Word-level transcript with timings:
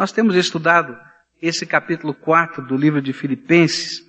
Nós 0.00 0.12
temos 0.12 0.34
estudado 0.34 0.96
esse 1.42 1.66
capítulo 1.66 2.14
4 2.14 2.66
do 2.66 2.74
livro 2.74 3.02
de 3.02 3.12
Filipenses. 3.12 4.02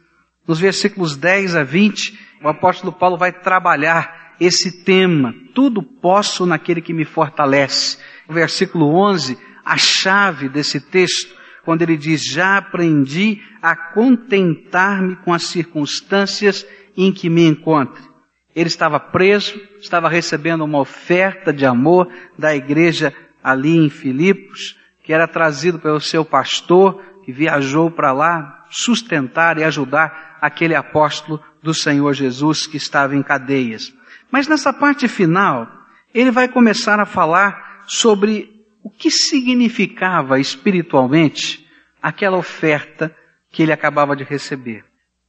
Nos 0.48 0.58
versículos 0.58 1.18
10 1.18 1.58
a 1.58 1.66
20, 1.66 2.18
o 2.42 2.48
apóstolo 2.48 2.94
Paulo 2.94 3.18
vai 3.18 3.34
trabalhar 3.34 4.38
esse 4.40 4.86
tema. 4.86 5.36
Tudo 5.54 5.84
posso 5.84 6.46
naquele 6.46 6.80
que 6.80 6.94
me 6.94 7.04
fortalece. 7.04 7.98
O 8.26 8.32
versículo 8.32 8.86
11, 8.96 9.38
a 9.66 9.76
chave 9.76 10.48
desse 10.48 10.80
texto, 10.80 11.36
quando 11.66 11.82
ele 11.82 11.98
diz: 11.98 12.24
Já 12.24 12.56
aprendi 12.56 13.42
a 13.62 13.76
contentar-me 13.76 15.18
com 15.18 15.34
as 15.34 15.44
circunstâncias 15.44 16.66
em 16.96 17.12
que 17.12 17.30
me 17.30 17.46
encontro. 17.46 18.02
Ele 18.56 18.70
estava 18.70 18.98
preso, 18.98 19.60
estava 19.82 20.08
recebendo 20.08 20.64
uma 20.64 20.80
oferta 20.80 21.52
de 21.52 21.66
amor 21.66 22.08
da 22.40 22.56
igreja 22.56 23.14
ali 23.44 23.76
em 23.76 23.90
Filipos, 23.90 24.80
que 25.04 25.14
era 25.14 25.28
trazido 25.28 25.80
pelo 25.80 26.00
seu 26.00 26.24
pastor, 26.24 27.02
que 27.24 27.32
viajou 27.32 27.90
para 27.90 28.12
lá 28.12 28.66
sustentar 28.70 29.58
e 29.58 29.64
ajudar 29.64 30.38
aquele 30.42 30.76
apóstolo 30.76 31.42
do 31.62 31.74
Senhor 31.74 32.14
Jesus 32.14 32.66
que 32.66 32.78
estava 32.78 33.16
em 33.16 33.22
cadeias. 33.22 33.94
Mas 34.32 34.48
nessa 34.48 34.72
parte 34.72 35.08
final, 35.08 35.68
ele 36.14 36.32
vai 36.32 36.48
começar 36.48 37.00
a 37.00 37.06
falar 37.06 37.84
sobre 37.86 38.50
o 38.84 38.90
que 38.90 39.12
significava 39.12 40.40
espiritualmente 40.40 41.68
aquela 42.02 42.38
oferta 42.38 43.16
que 43.52 43.62
ele 43.62 43.72
acabava 43.72 44.16
de 44.16 44.24
receber. 44.24 44.84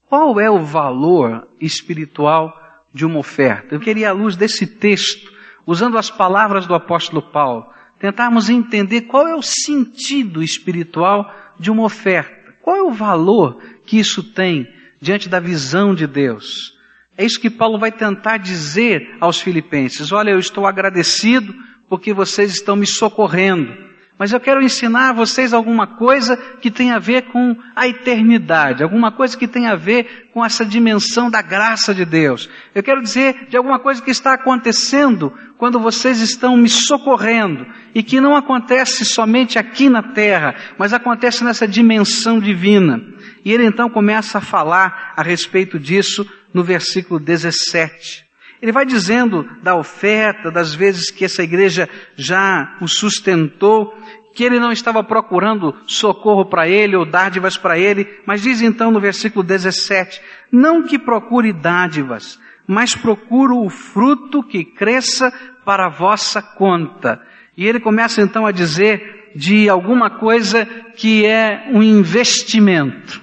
Qual 0.08 0.38
é 0.41 0.50
o 0.50 0.64
valor 0.64 1.48
espiritual 1.60 2.54
de 2.92 3.04
uma 3.04 3.18
oferta? 3.18 3.74
Eu 3.74 3.80
queria, 3.80 4.10
à 4.10 4.12
luz 4.12 4.36
desse 4.36 4.66
texto, 4.66 5.32
usando 5.66 5.98
as 5.98 6.10
palavras 6.10 6.66
do 6.66 6.74
apóstolo 6.74 7.22
Paulo, 7.22 7.66
tentarmos 8.02 8.51
entender 8.51 9.02
qual 9.02 9.29
é 9.29 9.34
o 9.37 9.41
sentido 9.41 10.42
espiritual 10.42 11.33
de 11.56 11.70
uma 11.70 11.84
oferta. 11.84 12.52
Qual 12.61 12.75
é 12.75 12.83
o 12.83 12.91
valor 12.91 13.62
que 13.87 13.97
isso 13.97 14.25
tem 14.25 14.69
diante 15.00 15.28
da 15.28 15.39
visão 15.39 15.94
de 15.94 16.05
Deus? 16.05 16.77
É 17.17 17.25
isso 17.25 17.39
que 17.39 17.48
Paulo 17.48 17.78
vai 17.78 17.92
tentar 17.92 18.39
dizer 18.39 19.17
aos 19.20 19.41
filipenses. 19.41 20.11
Olha, 20.11 20.31
eu 20.31 20.41
estou 20.41 20.67
agradecido 20.67 21.55
porque 21.89 22.12
vocês 22.12 22.50
estão 22.53 22.75
me 22.75 22.89
socorrendo 22.89 23.91
mas 24.23 24.33
eu 24.33 24.39
quero 24.39 24.62
ensinar 24.62 25.09
a 25.09 25.12
vocês 25.12 25.53
alguma 25.53 25.84
coisa 25.84 26.37
que 26.37 26.70
tem 26.70 26.92
a 26.92 27.01
ver 27.01 27.23
com 27.23 27.56
a 27.75 27.89
eternidade, 27.89 28.81
alguma 28.81 29.11
coisa 29.11 29.37
que 29.37 29.48
tem 29.48 29.67
a 29.67 29.75
ver 29.75 30.31
com 30.33 30.45
essa 30.45 30.65
dimensão 30.65 31.28
da 31.28 31.42
graça 31.42 31.92
de 31.92 32.05
Deus. 32.05 32.48
Eu 32.73 32.84
quero 32.84 33.03
dizer 33.03 33.48
de 33.48 33.56
alguma 33.56 33.81
coisa 33.81 34.00
que 34.00 34.12
está 34.12 34.34
acontecendo 34.34 35.37
quando 35.59 35.81
vocês 35.81 36.20
estão 36.20 36.56
me 36.56 36.69
socorrendo 36.69 37.67
e 37.93 38.00
que 38.00 38.20
não 38.20 38.37
acontece 38.37 39.05
somente 39.05 39.59
aqui 39.59 39.91
na 39.91 40.05
terra, 40.05 40.55
mas 40.78 40.93
acontece 40.93 41.43
nessa 41.43 41.67
dimensão 41.67 42.39
divina. 42.39 43.03
E 43.45 43.50
ele 43.50 43.67
então 43.67 43.91
começa 43.91 44.39
a 44.39 44.41
falar 44.41 45.15
a 45.17 45.23
respeito 45.25 45.81
disso 45.81 46.25
no 46.55 46.62
versículo 46.62 47.19
17. 47.19 48.25
Ele 48.62 48.70
vai 48.70 48.86
dizendo 48.86 49.44
da 49.60 49.74
oferta, 49.74 50.48
das 50.48 50.72
vezes 50.72 51.10
que 51.10 51.24
essa 51.24 51.42
igreja 51.42 51.88
já 52.14 52.77
o 52.80 52.86
sustentou, 52.86 53.92
que 54.36 54.44
ele 54.44 54.60
não 54.60 54.70
estava 54.70 55.02
procurando 55.02 55.74
socorro 55.84 56.46
para 56.46 56.69
ele 56.69 56.96
ou 56.96 57.04
dádivas 57.04 57.56
para 57.56 57.77
ele, 57.77 58.20
mas 58.24 58.41
diz 58.41 58.62
então 58.62 58.92
no 58.92 59.00
versículo 59.00 59.44
17: 59.44 60.22
Não 60.52 60.84
que 60.84 60.96
procure 60.96 61.52
dádivas, 61.52 62.38
mas 62.64 62.94
procuro 62.94 63.58
o 63.58 63.69
fruto 63.69 64.44
que 64.44 64.64
cresça 64.64 65.32
para 65.64 65.86
a 65.86 65.91
vossa 65.91 66.41
conta. 66.41 67.20
E 67.56 67.66
ele 67.66 67.80
começa 67.80 68.22
então 68.22 68.47
a 68.47 68.52
dizer 68.52 69.32
de 69.34 69.69
alguma 69.69 70.20
coisa 70.20 70.64
que 70.97 71.26
é 71.26 71.69
um 71.72 71.82
investimento. 71.82 73.20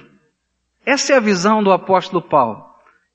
Essa 0.84 1.14
é 1.14 1.16
a 1.16 1.20
visão 1.20 1.62
do 1.62 1.72
apóstolo 1.72 2.20
Paulo. 2.20 2.69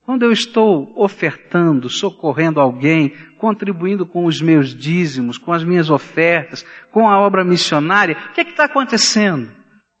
Quando 0.06 0.22
eu 0.22 0.30
estou 0.30 0.92
ofertando, 0.94 1.90
socorrendo 1.90 2.60
alguém, 2.60 3.12
contribuindo 3.38 4.06
com 4.06 4.24
os 4.24 4.40
meus 4.40 4.72
dízimos, 4.72 5.36
com 5.36 5.52
as 5.52 5.64
minhas 5.64 5.90
ofertas, 5.90 6.64
com 6.92 7.10
a 7.10 7.18
obra 7.18 7.44
missionária, 7.44 8.16
o 8.30 8.32
que 8.32 8.40
é 8.40 8.44
está 8.44 8.66
acontecendo? 8.66 9.50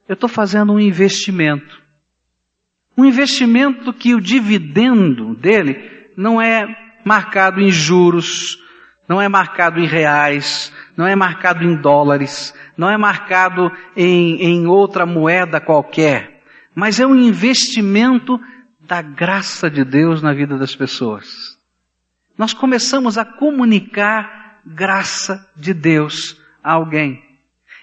Eu 0.08 0.14
estou 0.14 0.28
fazendo 0.28 0.72
um 0.72 0.78
investimento. 0.78 1.82
Um 2.96 3.04
investimento 3.04 3.92
que 3.92 4.14
o 4.14 4.20
dividendo 4.20 5.34
dele 5.34 5.90
não 6.16 6.40
é 6.40 6.64
marcado 7.04 7.60
em 7.60 7.72
juros, 7.72 8.62
não 9.08 9.20
é 9.20 9.28
marcado 9.28 9.80
em 9.80 9.86
reais, 9.86 10.72
não 10.96 11.04
é 11.04 11.16
marcado 11.16 11.64
em 11.64 11.74
dólares, 11.74 12.54
não 12.78 12.88
é 12.88 12.96
marcado 12.96 13.72
em, 13.96 14.40
em 14.40 14.68
outra 14.68 15.04
moeda 15.04 15.60
qualquer, 15.60 16.42
mas 16.76 17.00
é 17.00 17.06
um 17.06 17.16
investimento 17.16 18.40
da 18.86 19.02
graça 19.02 19.68
de 19.68 19.84
Deus 19.84 20.22
na 20.22 20.32
vida 20.32 20.56
das 20.56 20.74
pessoas. 20.74 21.56
Nós 22.38 22.52
começamos 22.52 23.18
a 23.18 23.24
comunicar 23.24 24.60
graça 24.64 25.48
de 25.56 25.74
Deus 25.74 26.40
a 26.62 26.72
alguém. 26.72 27.22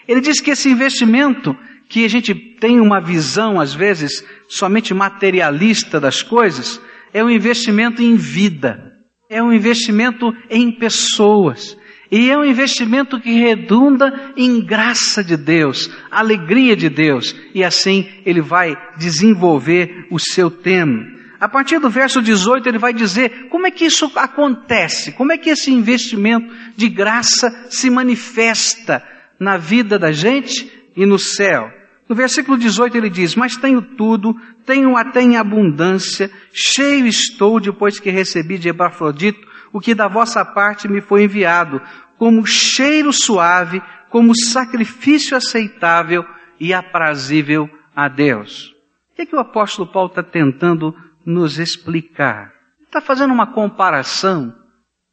Ele 0.08 0.22
diz 0.22 0.40
que 0.40 0.52
esse 0.52 0.70
investimento, 0.70 1.56
que 1.90 2.06
a 2.06 2.08
gente 2.08 2.34
tem 2.34 2.80
uma 2.80 3.02
visão, 3.02 3.60
às 3.60 3.74
vezes, 3.74 4.26
somente 4.48 4.94
materialista 4.94 6.00
das 6.00 6.22
coisas, 6.22 6.82
é 7.14 7.24
um 7.24 7.30
investimento 7.30 8.02
em 8.02 8.16
vida, 8.16 8.92
é 9.30 9.42
um 9.42 9.52
investimento 9.52 10.34
em 10.50 10.72
pessoas, 10.72 11.78
e 12.16 12.30
é 12.30 12.38
um 12.38 12.46
investimento 12.46 13.20
que 13.20 13.40
redunda 13.40 14.32
em 14.38 14.64
graça 14.64 15.24
de 15.24 15.36
Deus, 15.36 15.90
alegria 16.12 16.76
de 16.76 16.88
Deus. 16.88 17.36
E 17.56 17.64
assim 17.64 18.08
ele 18.24 18.40
vai 18.40 18.78
desenvolver 18.96 20.06
o 20.12 20.20
seu 20.20 20.52
tema. 20.52 21.08
A 21.40 21.50
partir 21.50 21.80
do 21.80 21.90
verso 21.90 22.22
18 22.22 22.70
ele 22.70 22.78
vai 22.78 22.94
dizer 22.94 23.48
como 23.50 23.66
é 23.66 23.72
que 23.72 23.86
isso 23.86 24.12
acontece, 24.16 25.14
como 25.14 25.32
é 25.32 25.40
que 25.40 25.50
esse 25.50 25.74
investimento 25.74 26.54
de 26.78 26.88
graça 26.88 27.50
se 27.72 27.90
manifesta 27.90 29.04
na 29.40 29.58
vida 29.58 29.98
da 29.98 30.12
gente 30.12 30.72
e 30.96 31.08
no 31.08 31.18
céu. 31.18 31.72
No 32.08 32.16
versículo 32.16 32.60
18 32.60 32.96
ele 32.96 33.10
diz: 33.10 33.34
Mas 33.34 33.58
tenho 33.58 33.82
tudo, 33.82 34.40
tenho 34.68 34.96
até 34.96 35.24
em 35.24 35.36
abundância, 35.36 36.30
cheio 36.54 37.08
estou 37.08 37.60
depois 37.60 38.00
que 38.00 38.12
recebi 38.12 38.60
de 38.60 38.70
Epafrodito 38.70 39.52
o 39.74 39.82
que 39.82 39.96
da 39.96 40.08
vossa 40.08 40.46
parte 40.46 40.88
me 40.88 41.02
foi 41.02 41.24
enviado, 41.24 41.82
como 42.24 42.48
cheiro 42.48 43.12
suave, 43.12 43.82
como 44.10 44.32
sacrifício 44.34 45.36
aceitável 45.36 46.26
e 46.58 46.74
aprazível 46.74 47.70
a 47.94 48.08
Deus. 48.08 48.74
O 49.12 49.16
que, 49.18 49.24
é 49.24 49.26
que 49.26 49.36
o 49.36 49.40
apóstolo 49.40 49.92
Paulo 49.92 50.08
está 50.08 50.24
tentando 50.24 50.96
nos 51.26 51.60
explicar? 51.60 52.54
Está 52.86 53.02
fazendo 53.02 53.34
uma 53.34 53.48
comparação 53.48 54.56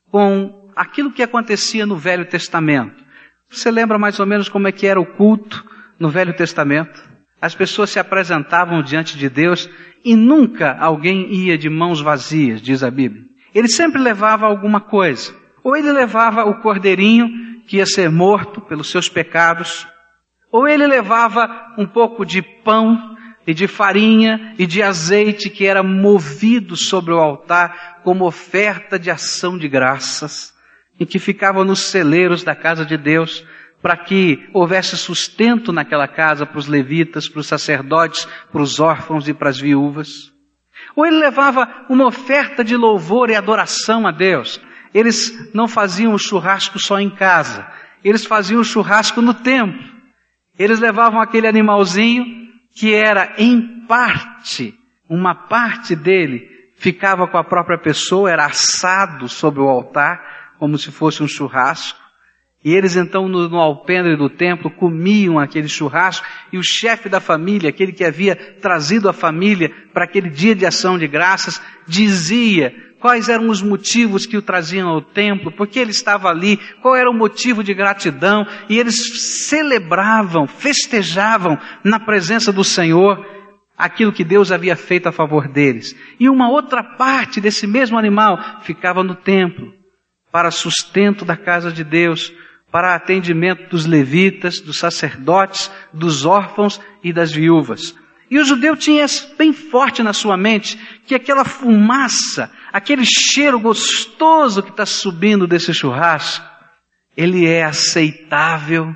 com 0.09 0.70
aquilo 0.76 1.10
que 1.10 1.20
acontecia 1.20 1.84
no 1.84 1.97
Velho 1.97 2.28
Testamento. 2.28 3.04
Você 3.49 3.72
lembra 3.72 3.99
mais 3.99 4.20
ou 4.20 4.26
menos 4.26 4.49
como 4.49 4.69
é 4.69 4.72
que 4.72 4.87
era 4.87 5.00
o 5.00 5.16
culto 5.16 5.69
no 5.99 6.10
Velho 6.10 6.37
Testamento? 6.37 7.03
As 7.43 7.56
pessoas 7.56 7.91
se 7.91 7.99
apresentavam 7.99 8.84
diante 8.84 9.19
de 9.19 9.28
Deus 9.28 9.69
e 10.04 10.15
nunca 10.15 10.78
alguém 10.78 11.26
ia 11.34 11.59
de 11.59 11.69
mãos 11.69 12.00
vazias, 12.00 12.62
diz 12.62 12.84
a 12.84 12.91
Bíblia. 12.91 13.25
Ele 13.53 13.66
sempre 13.66 14.00
levava 14.00 14.47
alguma 14.47 14.81
coisa. 14.81 15.40
Ou 15.62 15.76
ele 15.76 15.93
levava 15.93 16.44
o 16.44 16.60
cordeirinho 16.60 17.28
que 17.66 17.76
ia 17.76 17.87
ser 17.87 18.10
morto 18.10 18.60
pelos 18.60 18.91
seus 18.91 19.09
pecados, 19.09 19.87
ou 20.50 20.66
ele 20.66 20.87
levava 20.87 21.48
um 21.78 21.87
pouco 21.87 22.25
de 22.25 22.43
pão 22.43 23.16
e 23.47 23.54
de 23.54 23.66
farinha 23.66 24.54
e 24.59 24.66
de 24.66 24.82
azeite 24.82 25.49
que 25.49 25.66
era 25.66 25.82
movido 25.82 26.76
sobre 26.76 27.12
o 27.12 27.19
altar 27.19 28.00
como 28.03 28.26
oferta 28.26 28.99
de 28.99 29.10
ação 29.10 29.56
de 29.56 29.69
graças, 29.69 30.53
e 30.99 31.06
que 31.06 31.19
ficava 31.19 31.65
nos 31.65 31.81
celeiros 31.81 32.43
da 32.43 32.54
casa 32.54 32.84
de 32.84 32.97
Deus, 32.97 33.44
para 33.81 33.97
que 33.97 34.49
houvesse 34.53 34.97
sustento 34.97 35.72
naquela 35.72 36.06
casa 36.06 36.44
para 36.44 36.59
os 36.59 36.66
levitas, 36.66 37.29
para 37.29 37.40
os 37.40 37.46
sacerdotes, 37.46 38.26
para 38.52 38.61
os 38.61 38.79
órfãos 38.79 39.26
e 39.26 39.32
para 39.32 39.49
as 39.49 39.58
viúvas. 39.58 40.31
Ou 40.94 41.06
ele 41.06 41.17
levava 41.17 41.87
uma 41.88 42.06
oferta 42.06 42.62
de 42.62 42.76
louvor 42.76 43.31
e 43.31 43.35
adoração 43.35 44.06
a 44.06 44.11
Deus. 44.11 44.61
Eles 44.92 45.52
não 45.54 45.69
faziam 45.69 46.14
o 46.14 46.19
churrasco 46.19 46.78
só 46.78 46.98
em 46.98 47.10
casa, 47.10 47.66
eles 48.04 48.25
faziam 48.25 48.60
o 48.60 48.64
churrasco 48.64 49.20
no 49.20 49.34
templo. 49.34 49.84
Eles 50.58 50.81
levavam 50.81 51.20
aquele 51.20 51.46
animalzinho 51.46 52.25
que 52.75 52.94
era 52.94 53.34
em 53.38 53.87
parte, 53.87 54.75
uma 55.08 55.34
parte 55.34 55.96
dele 55.96 56.48
ficava 56.81 57.28
com 57.28 57.37
a 57.37 57.44
própria 57.44 57.78
pessoa, 57.78 58.31
era 58.31 58.46
assado 58.46 59.28
sobre 59.28 59.60
o 59.60 59.69
altar, 59.69 60.54
como 60.58 60.78
se 60.78 60.90
fosse 60.90 61.22
um 61.22 61.28
churrasco. 61.28 62.00
E 62.62 62.75
eles 62.75 62.95
então 62.95 63.27
no, 63.27 63.49
no 63.49 63.59
alpendre 63.59 64.17
do 64.17 64.29
templo 64.29 64.71
comiam 64.71 65.39
aquele 65.39 65.69
churrasco 65.69 66.27
e 66.53 66.59
o 66.59 66.62
chefe 66.62 67.09
da 67.09 67.19
família, 67.19 67.71
aquele 67.71 67.93
que 67.93 68.05
havia 68.05 68.37
trazido 68.37 69.09
a 69.09 69.15
família 69.15 69.73
para 69.95 70.05
aquele 70.05 70.29
dia 70.29 70.55
de 70.55 70.67
ação 70.67 70.99
de 70.99 71.09
graças, 71.09 71.61
dizia 71.87 72.75
quais 73.01 73.31
eram 73.31 73.49
os 73.49 73.62
motivos 73.62 74.27
que 74.27 74.37
o 74.37 74.43
traziam 74.43 74.91
ao 74.91 75.01
templo, 75.01 75.51
porque 75.51 75.79
ele 75.79 75.91
estava 75.91 76.29
ali, 76.29 76.59
qual 76.83 76.95
era 76.95 77.11
o 77.11 77.15
motivo 77.15 77.65
de 77.65 77.73
gratidão, 77.73 78.47
e 78.69 78.79
eles 78.79 79.47
celebravam, 79.49 80.47
festejavam 80.47 81.59
na 81.83 81.99
presença 81.99 82.53
do 82.53 82.62
Senhor 82.62 83.27
aquilo 83.77 84.12
que 84.12 84.23
Deus 84.23 84.53
havia 84.53 84.77
feito 84.77 85.09
a 85.09 85.12
favor 85.12 85.49
deles. 85.49 85.97
E 86.21 86.29
uma 86.29 86.51
outra 86.51 86.85
parte 86.85 87.41
desse 87.41 87.67
mesmo 87.67 87.99
animal 87.99 88.61
ficava 88.61 89.03
no 89.03 89.15
templo, 89.15 89.73
para 90.31 90.51
sustento 90.51 91.25
da 91.25 91.37
casa 91.37 91.73
de 91.73 91.83
Deus, 91.83 92.33
para 92.70 92.94
atendimento 92.94 93.69
dos 93.69 93.87
levitas, 93.87 94.61
dos 94.61 94.78
sacerdotes, 94.78 95.70
dos 95.93 96.25
órfãos 96.25 96.81
e 97.02 97.12
das 97.12 97.32
viúvas. 97.32 97.94
E 98.31 98.38
o 98.38 98.44
judeu 98.44 98.76
tinha 98.76 99.05
bem 99.37 99.52
forte 99.52 100.02
na 100.02 100.12
sua 100.12 100.37
mente 100.37 100.78
que 101.05 101.17
aquela 101.17 101.44
fumaça, 101.44 102.50
aquele 102.72 103.05
cheiro 103.05 103.58
gostoso 103.58 104.62
que 104.62 104.70
está 104.70 104.87
subindo 104.87 105.49
desse 105.49 105.75
churrasco, 105.75 106.49
ele 107.17 107.46
é 107.46 107.64
aceitável 107.64 108.94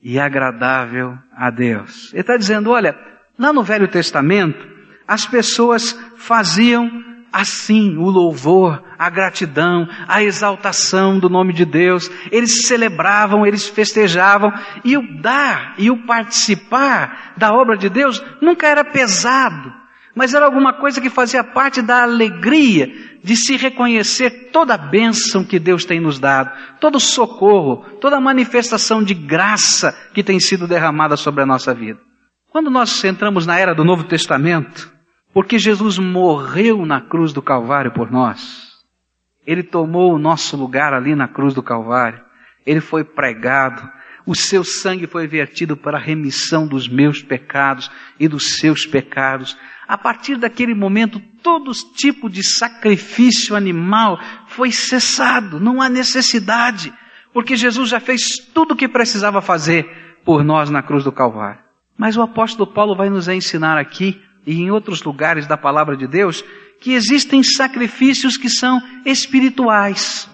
e 0.00 0.18
agradável 0.18 1.18
a 1.36 1.50
Deus. 1.50 2.12
Ele 2.12 2.20
está 2.20 2.36
dizendo, 2.36 2.70
olha, 2.70 2.96
lá 3.36 3.52
no 3.52 3.64
Velho 3.64 3.88
Testamento, 3.88 4.64
as 5.08 5.26
pessoas 5.26 5.98
faziam 6.16 7.07
assim 7.32 7.96
o 7.96 8.08
louvor, 8.10 8.82
a 8.98 9.08
gratidão, 9.10 9.88
a 10.06 10.22
exaltação 10.22 11.18
do 11.18 11.28
nome 11.28 11.52
de 11.52 11.64
Deus. 11.64 12.10
Eles 12.30 12.66
celebravam, 12.66 13.46
eles 13.46 13.66
festejavam, 13.68 14.52
e 14.84 14.96
o 14.96 15.20
dar 15.20 15.74
e 15.78 15.90
o 15.90 16.06
participar 16.06 17.34
da 17.36 17.52
obra 17.52 17.76
de 17.76 17.88
Deus 17.88 18.22
nunca 18.40 18.66
era 18.66 18.84
pesado, 18.84 19.72
mas 20.14 20.34
era 20.34 20.46
alguma 20.46 20.72
coisa 20.72 21.00
que 21.00 21.10
fazia 21.10 21.44
parte 21.44 21.80
da 21.80 22.02
alegria 22.02 22.88
de 23.22 23.36
se 23.36 23.56
reconhecer 23.56 24.50
toda 24.52 24.74
a 24.74 24.78
bênção 24.78 25.44
que 25.44 25.58
Deus 25.58 25.84
tem 25.84 26.00
nos 26.00 26.18
dado, 26.18 26.50
todo 26.80 26.96
o 26.96 27.00
socorro, 27.00 27.84
toda 28.00 28.16
a 28.16 28.20
manifestação 28.20 29.02
de 29.02 29.14
graça 29.14 29.92
que 30.14 30.22
tem 30.22 30.40
sido 30.40 30.66
derramada 30.66 31.16
sobre 31.16 31.42
a 31.42 31.46
nossa 31.46 31.74
vida. 31.74 32.00
Quando 32.50 32.70
nós 32.70 33.04
entramos 33.04 33.46
na 33.46 33.58
era 33.58 33.74
do 33.74 33.84
Novo 33.84 34.04
Testamento, 34.04 34.97
porque 35.32 35.58
Jesus 35.58 35.98
morreu 35.98 36.84
na 36.86 37.00
cruz 37.00 37.32
do 37.32 37.42
Calvário 37.42 37.92
por 37.92 38.10
nós. 38.10 38.68
Ele 39.46 39.62
tomou 39.62 40.14
o 40.14 40.18
nosso 40.18 40.56
lugar 40.56 40.92
ali 40.92 41.14
na 41.14 41.28
cruz 41.28 41.54
do 41.54 41.62
Calvário. 41.62 42.20
Ele 42.66 42.80
foi 42.80 43.02
pregado. 43.02 43.88
O 44.26 44.34
seu 44.34 44.62
sangue 44.62 45.06
foi 45.06 45.26
vertido 45.26 45.74
para 45.74 45.96
a 45.96 46.00
remissão 46.00 46.66
dos 46.66 46.86
meus 46.86 47.22
pecados 47.22 47.90
e 48.20 48.28
dos 48.28 48.58
seus 48.58 48.84
pecados. 48.84 49.56
A 49.86 49.96
partir 49.96 50.36
daquele 50.36 50.74
momento, 50.74 51.18
todo 51.42 51.72
tipo 51.72 52.28
de 52.28 52.42
sacrifício 52.42 53.56
animal 53.56 54.20
foi 54.48 54.70
cessado. 54.70 55.58
Não 55.58 55.80
há 55.80 55.88
necessidade. 55.88 56.92
Porque 57.32 57.56
Jesus 57.56 57.88
já 57.88 58.00
fez 58.00 58.36
tudo 58.52 58.72
o 58.72 58.76
que 58.76 58.86
precisava 58.86 59.40
fazer 59.40 60.18
por 60.26 60.44
nós 60.44 60.68
na 60.68 60.82
cruz 60.82 61.04
do 61.04 61.12
Calvário. 61.12 61.60
Mas 61.96 62.18
o 62.18 62.22
apóstolo 62.22 62.70
Paulo 62.70 62.94
vai 62.94 63.08
nos 63.08 63.28
ensinar 63.28 63.78
aqui 63.78 64.22
e 64.48 64.62
em 64.62 64.70
outros 64.70 65.02
lugares 65.02 65.46
da 65.46 65.58
palavra 65.58 65.94
de 65.94 66.06
Deus 66.06 66.42
que 66.80 66.94
existem 66.94 67.42
sacrifícios 67.42 68.38
que 68.38 68.48
são 68.48 68.80
espirituais. 69.04 70.26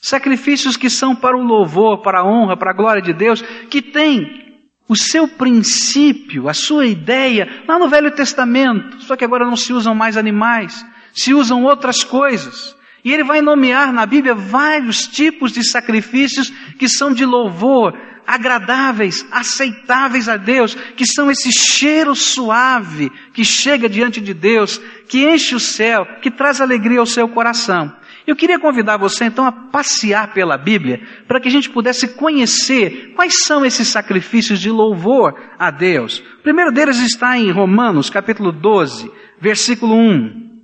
Sacrifícios 0.00 0.76
que 0.76 0.88
são 0.88 1.14
para 1.16 1.36
o 1.36 1.42
louvor, 1.42 2.00
para 2.00 2.20
a 2.20 2.24
honra, 2.24 2.56
para 2.56 2.70
a 2.70 2.74
glória 2.74 3.02
de 3.02 3.12
Deus, 3.12 3.42
que 3.68 3.82
tem 3.82 4.62
o 4.88 4.94
seu 4.94 5.26
princípio, 5.26 6.48
a 6.48 6.54
sua 6.54 6.86
ideia 6.86 7.64
lá 7.66 7.76
no 7.76 7.88
Velho 7.88 8.12
Testamento, 8.12 9.02
só 9.02 9.16
que 9.16 9.24
agora 9.24 9.46
não 9.46 9.56
se 9.56 9.72
usam 9.72 9.96
mais 9.96 10.16
animais, 10.16 10.86
se 11.12 11.34
usam 11.34 11.64
outras 11.64 12.04
coisas. 12.04 12.76
E 13.04 13.12
ele 13.12 13.24
vai 13.24 13.40
nomear 13.40 13.92
na 13.92 14.06
Bíblia 14.06 14.34
vários 14.34 15.08
tipos 15.08 15.50
de 15.50 15.68
sacrifícios 15.68 16.50
que 16.78 16.88
são 16.88 17.12
de 17.12 17.24
louvor, 17.24 17.98
agradáveis, 18.26 19.26
aceitáveis 19.30 20.28
a 20.28 20.36
Deus, 20.36 20.74
que 20.74 21.04
são 21.06 21.30
esse 21.30 21.50
cheiro 21.52 22.14
suave 22.14 23.10
que 23.32 23.44
chega 23.44 23.88
diante 23.88 24.20
de 24.20 24.32
Deus, 24.32 24.80
que 25.08 25.26
enche 25.26 25.54
o 25.54 25.60
céu, 25.60 26.06
que 26.20 26.30
traz 26.30 26.60
alegria 26.60 27.00
ao 27.00 27.06
seu 27.06 27.28
coração. 27.28 27.94
Eu 28.26 28.36
queria 28.36 28.58
convidar 28.58 28.96
você 28.96 29.24
então 29.24 29.44
a 29.44 29.50
passear 29.50 30.32
pela 30.32 30.56
Bíblia 30.56 31.02
para 31.26 31.40
que 31.40 31.48
a 31.48 31.50
gente 31.50 31.68
pudesse 31.68 32.08
conhecer 32.08 33.12
quais 33.16 33.44
são 33.44 33.64
esses 33.64 33.88
sacrifícios 33.88 34.60
de 34.60 34.70
louvor 34.70 35.34
a 35.58 35.70
Deus. 35.70 36.20
O 36.38 36.42
primeiro 36.42 36.70
deles 36.70 36.98
está 36.98 37.36
em 37.36 37.50
Romanos, 37.50 38.08
capítulo 38.08 38.52
12, 38.52 39.10
versículo 39.40 39.96
1. 39.96 40.62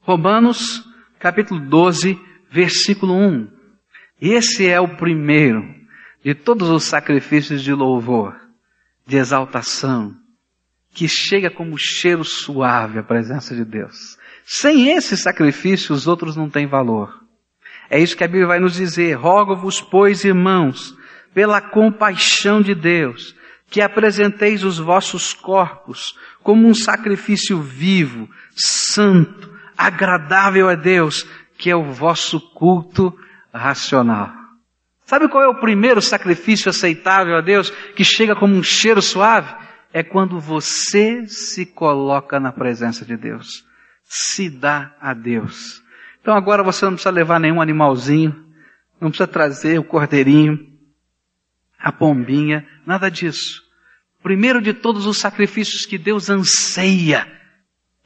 Romanos, 0.00 0.84
capítulo 1.18 1.60
12, 1.60 2.18
versículo 2.50 3.12
1. 3.12 3.48
Esse 4.18 4.66
é 4.66 4.80
o 4.80 4.96
primeiro 4.96 5.75
de 6.26 6.34
todos 6.34 6.68
os 6.70 6.82
sacrifícios 6.82 7.62
de 7.62 7.72
louvor, 7.72 8.34
de 9.06 9.16
exaltação, 9.16 10.12
que 10.92 11.06
chega 11.06 11.48
como 11.48 11.78
cheiro 11.78 12.24
suave 12.24 12.98
à 12.98 13.02
presença 13.04 13.54
de 13.54 13.64
Deus. 13.64 14.18
Sem 14.44 14.88
esse 14.88 15.16
sacrifício, 15.16 15.94
os 15.94 16.08
outros 16.08 16.34
não 16.34 16.50
têm 16.50 16.66
valor. 16.66 17.22
É 17.88 18.00
isso 18.00 18.16
que 18.16 18.24
a 18.24 18.26
Bíblia 18.26 18.48
vai 18.48 18.58
nos 18.58 18.74
dizer. 18.74 19.12
Rogo-vos, 19.12 19.80
pois, 19.80 20.24
irmãos, 20.24 20.96
pela 21.32 21.60
compaixão 21.60 22.60
de 22.60 22.74
Deus, 22.74 23.36
que 23.70 23.80
apresenteis 23.80 24.64
os 24.64 24.80
vossos 24.80 25.32
corpos 25.32 26.18
como 26.42 26.66
um 26.66 26.74
sacrifício 26.74 27.60
vivo, 27.62 28.28
santo, 28.56 29.48
agradável 29.78 30.68
a 30.68 30.74
Deus, 30.74 31.24
que 31.56 31.70
é 31.70 31.76
o 31.76 31.92
vosso 31.92 32.40
culto 32.52 33.16
racional. 33.54 34.35
Sabe 35.06 35.28
qual 35.28 35.44
é 35.44 35.46
o 35.46 35.60
primeiro 35.60 36.02
sacrifício 36.02 36.68
aceitável 36.68 37.36
a 37.36 37.40
Deus 37.40 37.70
que 37.94 38.04
chega 38.04 38.34
como 38.34 38.56
um 38.56 38.62
cheiro 38.62 39.00
suave? 39.00 39.54
É 39.92 40.02
quando 40.02 40.40
você 40.40 41.26
se 41.28 41.64
coloca 41.64 42.40
na 42.40 42.52
presença 42.52 43.04
de 43.04 43.16
Deus, 43.16 43.64
se 44.04 44.50
dá 44.50 44.94
a 45.00 45.14
Deus. 45.14 45.80
Então 46.20 46.34
agora 46.34 46.64
você 46.64 46.84
não 46.84 46.92
precisa 46.92 47.10
levar 47.10 47.38
nenhum 47.38 47.62
animalzinho, 47.62 48.34
não 49.00 49.08
precisa 49.08 49.28
trazer 49.28 49.78
o 49.78 49.84
cordeirinho, 49.84 50.58
a 51.78 51.92
pombinha, 51.92 52.66
nada 52.84 53.08
disso. 53.08 53.62
Primeiro 54.24 54.60
de 54.60 54.74
todos 54.74 55.06
os 55.06 55.18
sacrifícios 55.18 55.86
que 55.86 55.96
Deus 55.96 56.28
anseia 56.28 57.30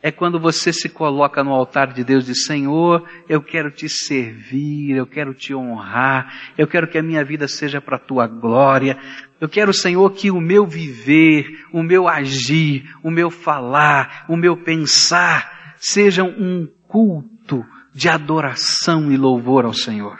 é 0.03 0.11
quando 0.11 0.41
você 0.41 0.73
se 0.73 0.89
coloca 0.89 1.45
no 1.45 1.53
altar 1.53 1.93
de 1.93 2.03
Deus 2.03 2.25
e 2.25 2.29
diz, 2.29 2.45
Senhor, 2.45 3.07
eu 3.29 3.43
quero 3.43 3.71
te 3.71 3.87
servir, 3.89 4.97
eu 4.97 5.07
quero 5.07 5.35
te 5.35 5.55
honrar, 5.55 6.53
eu 6.57 6.67
quero 6.67 6.89
que 6.89 6.97
a 6.97 7.03
minha 7.03 7.23
vida 7.23 7.47
seja 7.47 7.81
para 7.83 7.97
a 7.97 8.01
tua 8.01 8.27
glória. 8.27 8.99
Eu 9.39 9.49
quero, 9.49 9.75
Senhor, 9.75 10.11
que 10.13 10.31
o 10.31 10.41
meu 10.41 10.67
viver, 10.67 11.67
o 11.71 11.83
meu 11.83 12.09
agir, 12.09 12.85
o 13.03 13.11
meu 13.11 13.31
falar, 13.31 14.25
o 14.29 14.37
meu 14.37 14.57
pensar 14.57 15.75
sejam 15.77 16.29
um 16.29 16.67
culto 16.89 17.65
de 17.95 18.09
adoração 18.09 19.13
e 19.13 19.19
louvor 19.19 19.67
ao 19.67 19.75
Senhor. 19.75 20.19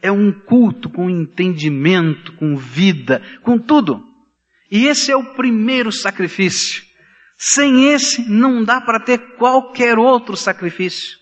É 0.00 0.10
um 0.12 0.30
culto 0.32 0.88
com 0.88 1.10
entendimento, 1.10 2.32
com 2.34 2.56
vida, 2.56 3.20
com 3.42 3.58
tudo. 3.58 4.04
E 4.70 4.86
esse 4.86 5.10
é 5.10 5.16
o 5.16 5.34
primeiro 5.34 5.90
sacrifício 5.90 6.89
sem 7.42 7.86
esse, 7.86 8.30
não 8.30 8.62
dá 8.62 8.82
para 8.82 9.00
ter 9.00 9.36
qualquer 9.38 9.98
outro 9.98 10.36
sacrifício. 10.36 11.18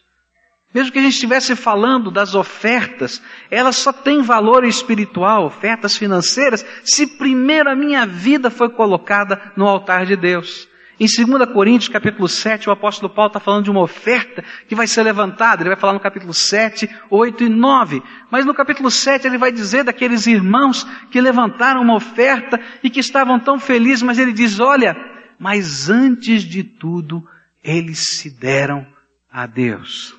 Mesmo 0.74 0.90
que 0.90 0.98
a 0.98 1.02
gente 1.02 1.14
estivesse 1.14 1.54
falando 1.54 2.10
das 2.10 2.34
ofertas, 2.34 3.22
elas 3.48 3.76
só 3.76 3.92
têm 3.92 4.20
valor 4.20 4.64
espiritual, 4.64 5.46
ofertas 5.46 5.96
financeiras, 5.96 6.66
se 6.82 7.06
primeiro 7.06 7.70
a 7.70 7.76
minha 7.76 8.04
vida 8.04 8.50
foi 8.50 8.68
colocada 8.68 9.52
no 9.56 9.64
altar 9.64 10.06
de 10.06 10.16
Deus. 10.16 10.66
Em 10.98 11.06
2 11.06 11.52
Coríntios 11.52 11.88
capítulo 11.88 12.28
7, 12.28 12.68
o 12.68 12.72
apóstolo 12.72 13.14
Paulo 13.14 13.28
está 13.28 13.38
falando 13.38 13.62
de 13.62 13.70
uma 13.70 13.82
oferta 13.82 14.42
que 14.66 14.74
vai 14.74 14.88
ser 14.88 15.04
levantada. 15.04 15.62
Ele 15.62 15.70
vai 15.70 15.78
falar 15.78 15.92
no 15.92 16.00
capítulo 16.00 16.34
7, 16.34 16.90
8 17.08 17.44
e 17.44 17.48
9. 17.48 18.02
Mas 18.28 18.44
no 18.44 18.52
capítulo 18.52 18.90
7 18.90 19.28
ele 19.28 19.38
vai 19.38 19.52
dizer 19.52 19.84
daqueles 19.84 20.26
irmãos 20.26 20.84
que 21.12 21.20
levantaram 21.20 21.80
uma 21.80 21.94
oferta 21.94 22.60
e 22.82 22.90
que 22.90 22.98
estavam 22.98 23.38
tão 23.38 23.60
felizes, 23.60 24.02
mas 24.02 24.18
ele 24.18 24.32
diz, 24.32 24.58
olha, 24.58 24.96
mas 25.38 25.88
antes 25.88 26.42
de 26.42 26.64
tudo, 26.64 27.26
eles 27.62 28.16
se 28.16 28.30
deram 28.30 28.86
a 29.30 29.46
Deus. 29.46 30.14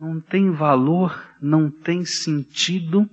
Não 0.00 0.20
tem 0.20 0.50
valor, 0.50 1.26
não 1.40 1.70
tem 1.70 2.04
sentido 2.04 3.08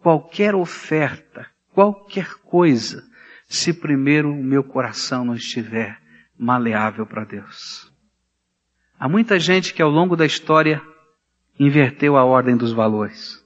qualquer 0.00 0.54
oferta, 0.54 1.48
qualquer 1.72 2.34
coisa, 2.34 3.02
se 3.48 3.72
primeiro 3.72 4.32
o 4.32 4.42
meu 4.42 4.64
coração 4.64 5.24
não 5.24 5.34
estiver 5.34 6.00
maleável 6.38 7.06
para 7.06 7.24
Deus. 7.24 7.90
Há 8.98 9.08
muita 9.08 9.38
gente 9.38 9.74
que 9.74 9.82
ao 9.82 9.90
longo 9.90 10.16
da 10.16 10.26
história 10.26 10.82
inverteu 11.58 12.16
a 12.16 12.24
ordem 12.24 12.56
dos 12.56 12.72
valores. 12.72 13.44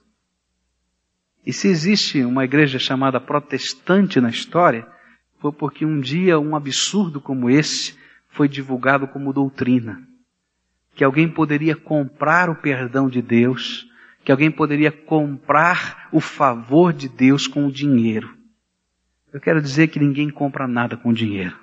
E 1.45 1.53
se 1.53 1.67
existe 1.67 2.23
uma 2.23 2.43
igreja 2.43 2.79
chamada 2.79 3.21
protestante 3.21 4.19
na 4.19 4.29
história, 4.29 4.87
foi 5.39 5.51
porque 5.51 5.85
um 5.85 5.99
dia 5.99 6.39
um 6.39 6.55
absurdo 6.55 7.21
como 7.21 7.49
esse 7.49 7.95
foi 8.29 8.47
divulgado 8.47 9.07
como 9.07 9.33
doutrina. 9.33 10.01
Que 10.95 11.03
alguém 11.03 11.29
poderia 11.29 11.75
comprar 11.75 12.49
o 12.49 12.55
perdão 12.55 13.07
de 13.07 13.21
Deus, 13.21 13.87
que 14.23 14.31
alguém 14.31 14.49
poderia 14.49 14.91
comprar 14.91 16.09
o 16.11 16.19
favor 16.19 16.91
de 16.91 17.07
Deus 17.07 17.47
com 17.47 17.67
o 17.67 17.71
dinheiro. 17.71 18.35
Eu 19.31 19.39
quero 19.39 19.61
dizer 19.61 19.87
que 19.89 19.99
ninguém 19.99 20.29
compra 20.29 20.67
nada 20.67 20.97
com 20.97 21.13
dinheiro. 21.13 21.55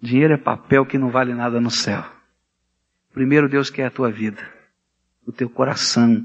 Dinheiro 0.00 0.34
é 0.34 0.38
papel 0.38 0.86
que 0.86 0.98
não 0.98 1.10
vale 1.10 1.34
nada 1.34 1.60
no 1.60 1.70
céu. 1.70 2.04
Primeiro 3.12 3.48
Deus 3.48 3.70
quer 3.70 3.86
a 3.86 3.90
tua 3.90 4.10
vida, 4.10 4.42
o 5.26 5.32
teu 5.32 5.48
coração, 5.48 6.24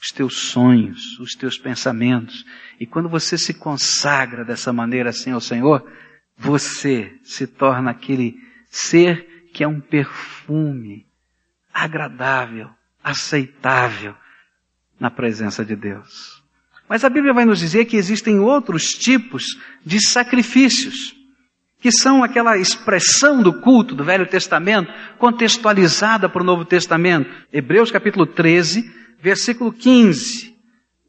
os 0.00 0.10
teus 0.10 0.36
sonhos, 0.38 1.18
os 1.20 1.34
teus 1.34 1.58
pensamentos. 1.58 2.44
E 2.80 2.86
quando 2.86 3.08
você 3.08 3.36
se 3.36 3.52
consagra 3.52 4.44
dessa 4.44 4.72
maneira 4.72 5.10
assim 5.10 5.32
ao 5.32 5.40
Senhor, 5.40 5.86
você 6.36 7.12
se 7.22 7.46
torna 7.46 7.90
aquele 7.90 8.34
ser 8.70 9.50
que 9.52 9.62
é 9.62 9.68
um 9.68 9.80
perfume 9.80 11.06
agradável, 11.72 12.70
aceitável 13.04 14.14
na 14.98 15.10
presença 15.10 15.64
de 15.64 15.76
Deus. 15.76 16.42
Mas 16.88 17.04
a 17.04 17.10
Bíblia 17.10 17.34
vai 17.34 17.44
nos 17.44 17.58
dizer 17.58 17.84
que 17.84 17.96
existem 17.96 18.40
outros 18.40 18.88
tipos 18.88 19.58
de 19.84 20.00
sacrifícios, 20.00 21.14
que 21.80 21.92
são 21.92 22.24
aquela 22.24 22.58
expressão 22.58 23.42
do 23.42 23.60
culto 23.60 23.94
do 23.94 24.04
Velho 24.04 24.26
Testamento, 24.26 24.92
contextualizada 25.18 26.28
para 26.28 26.42
o 26.42 26.44
Novo 26.44 26.64
Testamento. 26.64 27.30
Hebreus 27.52 27.90
capítulo 27.90 28.26
13, 28.26 28.99
versículo 29.22 29.72
15. 29.72 30.54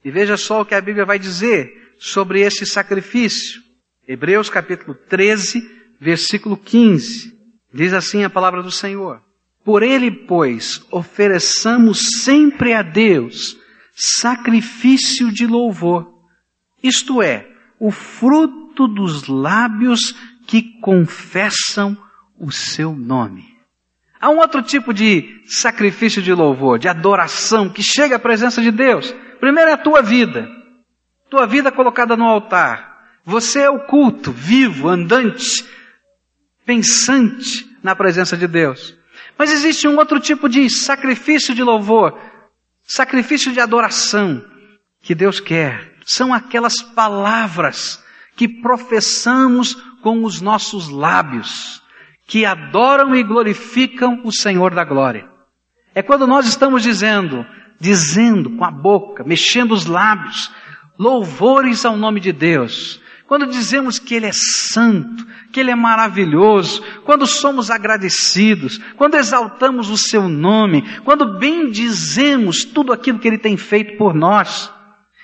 E 0.03 0.11
veja 0.11 0.37
só 0.37 0.61
o 0.61 0.65
que 0.65 0.75
a 0.75 0.81
Bíblia 0.81 1.05
vai 1.05 1.19
dizer 1.19 1.71
sobre 1.99 2.41
esse 2.41 2.65
sacrifício. 2.65 3.61
Hebreus 4.07 4.49
capítulo 4.49 4.95
13, 4.95 5.61
versículo 5.99 6.57
15. 6.57 7.37
Diz 7.73 7.93
assim 7.93 8.23
a 8.23 8.29
palavra 8.29 8.61
do 8.63 8.71
Senhor. 8.71 9.21
Por 9.63 9.83
ele, 9.83 10.09
pois, 10.11 10.83
ofereçamos 10.91 12.01
sempre 12.23 12.73
a 12.73 12.81
Deus 12.81 13.61
sacrifício 13.93 15.31
de 15.31 15.45
louvor, 15.45 16.11
isto 16.81 17.21
é, 17.21 17.47
o 17.79 17.91
fruto 17.91 18.87
dos 18.87 19.27
lábios 19.27 20.15
que 20.47 20.79
confessam 20.79 21.95
o 22.39 22.51
seu 22.51 22.95
nome. 22.95 23.50
Há 24.21 24.29
um 24.29 24.37
outro 24.37 24.61
tipo 24.61 24.93
de 24.93 25.41
sacrifício 25.47 26.21
de 26.21 26.31
louvor, 26.31 26.77
de 26.77 26.87
adoração, 26.87 27.67
que 27.67 27.81
chega 27.81 28.17
à 28.17 28.19
presença 28.19 28.61
de 28.61 28.69
Deus. 28.69 29.11
Primeiro 29.39 29.71
é 29.71 29.73
a 29.73 29.77
tua 29.77 30.03
vida. 30.03 30.47
Tua 31.27 31.47
vida 31.47 31.71
colocada 31.71 32.15
no 32.15 32.25
altar. 32.25 32.99
Você 33.25 33.61
é 33.61 33.69
o 33.69 33.79
culto, 33.79 34.31
vivo, 34.31 34.87
andante, 34.87 35.65
pensante 36.63 37.67
na 37.81 37.95
presença 37.95 38.37
de 38.37 38.47
Deus. 38.47 38.95
Mas 39.39 39.51
existe 39.51 39.87
um 39.87 39.97
outro 39.97 40.19
tipo 40.19 40.47
de 40.47 40.69
sacrifício 40.69 41.55
de 41.55 41.63
louvor, 41.63 42.15
sacrifício 42.83 43.51
de 43.51 43.59
adoração 43.59 44.45
que 45.01 45.15
Deus 45.15 45.39
quer. 45.39 45.95
São 46.05 46.31
aquelas 46.31 46.79
palavras 46.79 48.03
que 48.35 48.47
professamos 48.47 49.73
com 50.03 50.23
os 50.23 50.41
nossos 50.41 50.89
lábios 50.89 51.81
que 52.31 52.45
adoram 52.45 53.13
e 53.13 53.23
glorificam 53.23 54.21
o 54.23 54.31
Senhor 54.31 54.73
da 54.73 54.85
glória. 54.85 55.27
É 55.93 56.01
quando 56.01 56.25
nós 56.25 56.47
estamos 56.47 56.81
dizendo, 56.81 57.45
dizendo 57.77 58.51
com 58.51 58.63
a 58.63 58.71
boca, 58.71 59.21
mexendo 59.21 59.73
os 59.73 59.85
lábios, 59.85 60.49
louvores 60.97 61.83
ao 61.83 61.97
nome 61.97 62.21
de 62.21 62.31
Deus. 62.31 63.01
Quando 63.27 63.47
dizemos 63.47 63.99
que 63.99 64.15
Ele 64.15 64.27
é 64.27 64.31
santo, 64.31 65.27
que 65.51 65.59
Ele 65.59 65.71
é 65.71 65.75
maravilhoso, 65.75 66.81
quando 67.03 67.27
somos 67.27 67.69
agradecidos, 67.69 68.79
quando 68.95 69.15
exaltamos 69.15 69.89
o 69.89 69.97
Seu 69.97 70.29
nome, 70.29 70.83
quando 71.03 71.37
bendizemos 71.37 72.63
tudo 72.63 72.93
aquilo 72.93 73.19
que 73.19 73.27
Ele 73.27 73.39
tem 73.39 73.57
feito 73.57 73.97
por 73.97 74.13
nós, 74.13 74.73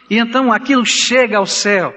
e 0.10 0.18
então 0.18 0.52
aquilo 0.52 0.86
chega 0.86 1.38
ao 1.38 1.46
céu. 1.46 1.96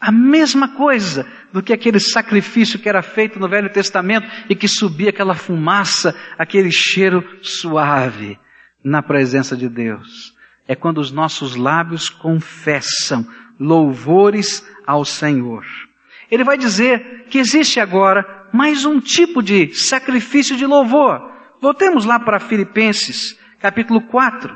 A 0.00 0.10
mesma 0.10 0.74
coisa 0.74 1.26
do 1.52 1.62
que 1.62 1.72
aquele 1.72 1.98
sacrifício 1.98 2.78
que 2.78 2.88
era 2.88 3.02
feito 3.02 3.38
no 3.38 3.48
Velho 3.48 3.70
Testamento 3.70 4.28
e 4.48 4.54
que 4.54 4.68
subia 4.68 5.10
aquela 5.10 5.34
fumaça, 5.34 6.14
aquele 6.38 6.70
cheiro 6.70 7.24
suave 7.42 8.38
na 8.84 9.02
presença 9.02 9.56
de 9.56 9.68
Deus. 9.68 10.34
É 10.66 10.74
quando 10.74 10.98
os 10.98 11.10
nossos 11.10 11.56
lábios 11.56 12.10
confessam 12.10 13.26
louvores 13.58 14.64
ao 14.86 15.04
Senhor. 15.04 15.64
Ele 16.30 16.44
vai 16.44 16.58
dizer 16.58 17.24
que 17.30 17.38
existe 17.38 17.80
agora 17.80 18.48
mais 18.52 18.84
um 18.84 19.00
tipo 19.00 19.42
de 19.42 19.74
sacrifício 19.74 20.56
de 20.56 20.66
louvor. 20.66 21.32
Voltemos 21.60 22.04
lá 22.04 22.20
para 22.20 22.38
Filipenses, 22.38 23.38
capítulo 23.58 24.02
4, 24.02 24.54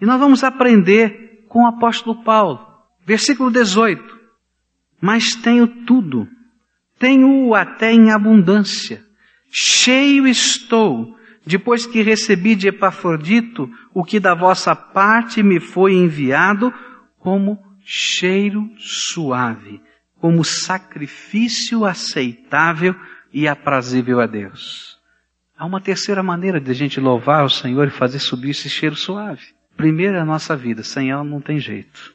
e 0.00 0.06
nós 0.06 0.18
vamos 0.18 0.44
aprender 0.44 1.44
com 1.48 1.64
o 1.64 1.66
apóstolo 1.66 2.22
Paulo. 2.22 2.64
Versículo 3.04 3.50
18 3.50 4.19
mas 5.00 5.34
tenho 5.34 5.66
tudo. 5.66 6.28
Tenho-o 6.98 7.54
até 7.54 7.92
em 7.92 8.10
abundância. 8.10 9.02
Cheio 9.50 10.26
estou, 10.26 11.16
depois 11.46 11.86
que 11.86 12.02
recebi 12.02 12.54
de 12.54 12.68
Epafrodito 12.68 13.70
o 13.94 14.04
que 14.04 14.20
da 14.20 14.34
vossa 14.34 14.76
parte 14.76 15.42
me 15.42 15.58
foi 15.58 15.94
enviado 15.94 16.72
como 17.18 17.58
cheiro 17.82 18.70
suave, 18.78 19.80
como 20.20 20.44
sacrifício 20.44 21.84
aceitável 21.84 22.94
e 23.32 23.48
aprazível 23.48 24.20
a 24.20 24.26
Deus. 24.26 24.98
Há 25.56 25.66
uma 25.66 25.80
terceira 25.80 26.22
maneira 26.22 26.60
de 26.60 26.70
a 26.70 26.74
gente 26.74 27.00
louvar 27.00 27.44
o 27.44 27.50
Senhor 27.50 27.88
e 27.88 27.90
fazer 27.90 28.18
subir 28.18 28.50
esse 28.50 28.68
cheiro 28.68 28.96
suave. 28.96 29.42
Primeiro 29.76 30.16
é 30.16 30.20
a 30.20 30.24
nossa 30.24 30.56
vida, 30.56 30.82
sem 30.82 31.10
ela 31.10 31.24
não 31.24 31.40
tem 31.40 31.58
jeito. 31.58 32.14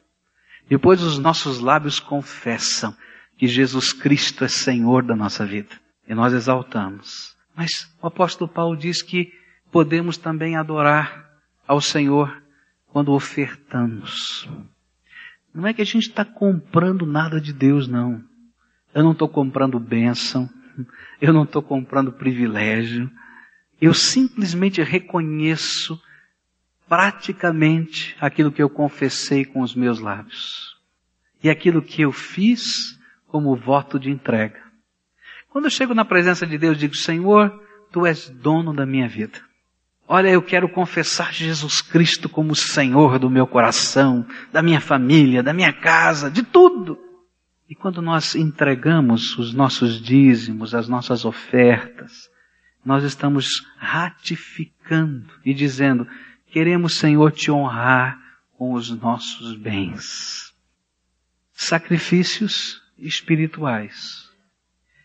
Depois 0.68 1.02
os 1.02 1.18
nossos 1.18 1.60
lábios 1.60 2.00
confessam 2.00 2.94
que 3.36 3.46
Jesus 3.46 3.92
Cristo 3.92 4.44
é 4.44 4.48
Senhor 4.48 5.02
da 5.02 5.14
nossa 5.14 5.46
vida. 5.46 5.70
E 6.08 6.14
nós 6.14 6.32
exaltamos. 6.32 7.36
Mas 7.54 7.88
o 8.02 8.06
apóstolo 8.06 8.50
Paulo 8.50 8.76
diz 8.76 9.02
que 9.02 9.32
podemos 9.70 10.16
também 10.16 10.56
adorar 10.56 11.30
ao 11.66 11.80
Senhor 11.80 12.42
quando 12.86 13.12
ofertamos. 13.12 14.48
Não 15.54 15.66
é 15.66 15.72
que 15.72 15.82
a 15.82 15.86
gente 15.86 16.08
está 16.08 16.24
comprando 16.24 17.06
nada 17.06 17.40
de 17.40 17.52
Deus, 17.52 17.88
não. 17.88 18.22
Eu 18.94 19.02
não 19.02 19.12
estou 19.12 19.28
comprando 19.28 19.78
bênção. 19.78 20.48
Eu 21.20 21.32
não 21.32 21.44
estou 21.44 21.62
comprando 21.62 22.12
privilégio. 22.12 23.10
Eu 23.80 23.94
simplesmente 23.94 24.82
reconheço 24.82 26.00
praticamente 26.88 28.16
aquilo 28.20 28.52
que 28.52 28.62
eu 28.62 28.70
confessei 28.70 29.44
com 29.44 29.60
os 29.60 29.74
meus 29.74 29.98
lábios. 29.98 30.76
E 31.42 31.50
aquilo 31.50 31.82
que 31.82 32.02
eu 32.02 32.12
fiz 32.12 32.98
como 33.26 33.56
voto 33.56 33.98
de 33.98 34.10
entrega. 34.10 34.60
Quando 35.50 35.66
eu 35.66 35.70
chego 35.70 35.94
na 35.94 36.04
presença 36.04 36.46
de 36.46 36.58
Deus, 36.58 36.78
digo, 36.78 36.94
Senhor, 36.94 37.52
Tu 37.90 38.04
és 38.04 38.28
dono 38.28 38.74
da 38.74 38.84
minha 38.84 39.08
vida. 39.08 39.40
Olha, 40.08 40.28
eu 40.28 40.42
quero 40.42 40.68
confessar 40.68 41.32
Jesus 41.32 41.80
Cristo 41.80 42.28
como 42.28 42.54
Senhor 42.54 43.18
do 43.18 43.28
meu 43.28 43.46
coração, 43.46 44.26
da 44.52 44.62
minha 44.62 44.80
família, 44.80 45.42
da 45.42 45.52
minha 45.52 45.72
casa, 45.72 46.30
de 46.30 46.42
tudo. 46.42 46.98
E 47.68 47.74
quando 47.74 48.00
nós 48.00 48.34
entregamos 48.34 49.36
os 49.38 49.52
nossos 49.52 50.00
dízimos, 50.00 50.74
as 50.74 50.88
nossas 50.88 51.24
ofertas, 51.24 52.30
nós 52.84 53.02
estamos 53.02 53.66
ratificando 53.78 55.32
e 55.44 55.52
dizendo, 55.52 56.06
Queremos, 56.56 56.94
Senhor, 56.94 57.32
te 57.32 57.50
honrar 57.50 58.18
com 58.56 58.72
os 58.72 58.88
nossos 58.88 59.54
bens. 59.54 60.54
Sacrifícios 61.52 62.80
espirituais. 62.96 64.30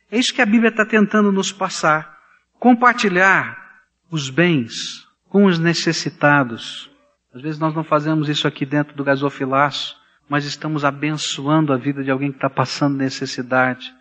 É 0.10 0.18
isso 0.18 0.34
que 0.34 0.42
a 0.42 0.46
Bíblia 0.46 0.70
está 0.70 0.86
tentando 0.86 1.30
nos 1.30 1.52
passar. 1.52 2.18
Compartilhar 2.58 3.82
os 4.10 4.30
bens 4.30 5.06
com 5.28 5.44
os 5.44 5.60
necessitados. 5.60 6.90
Às 7.36 7.42
vezes 7.42 7.60
nós 7.60 7.76
não 7.76 7.84
fazemos 7.84 8.30
isso 8.30 8.48
aqui 8.48 8.66
dentro 8.66 8.96
do 8.96 9.04
gasofilaço, 9.04 9.98
mas 10.30 10.46
estamos 10.46 10.86
abençoando 10.86 11.74
a 11.74 11.78
vida 11.78 12.02
de 12.02 12.10
alguém 12.10 12.32
que 12.32 12.38
está 12.38 12.50
passando 12.50 12.96
necessidade, 12.96 13.94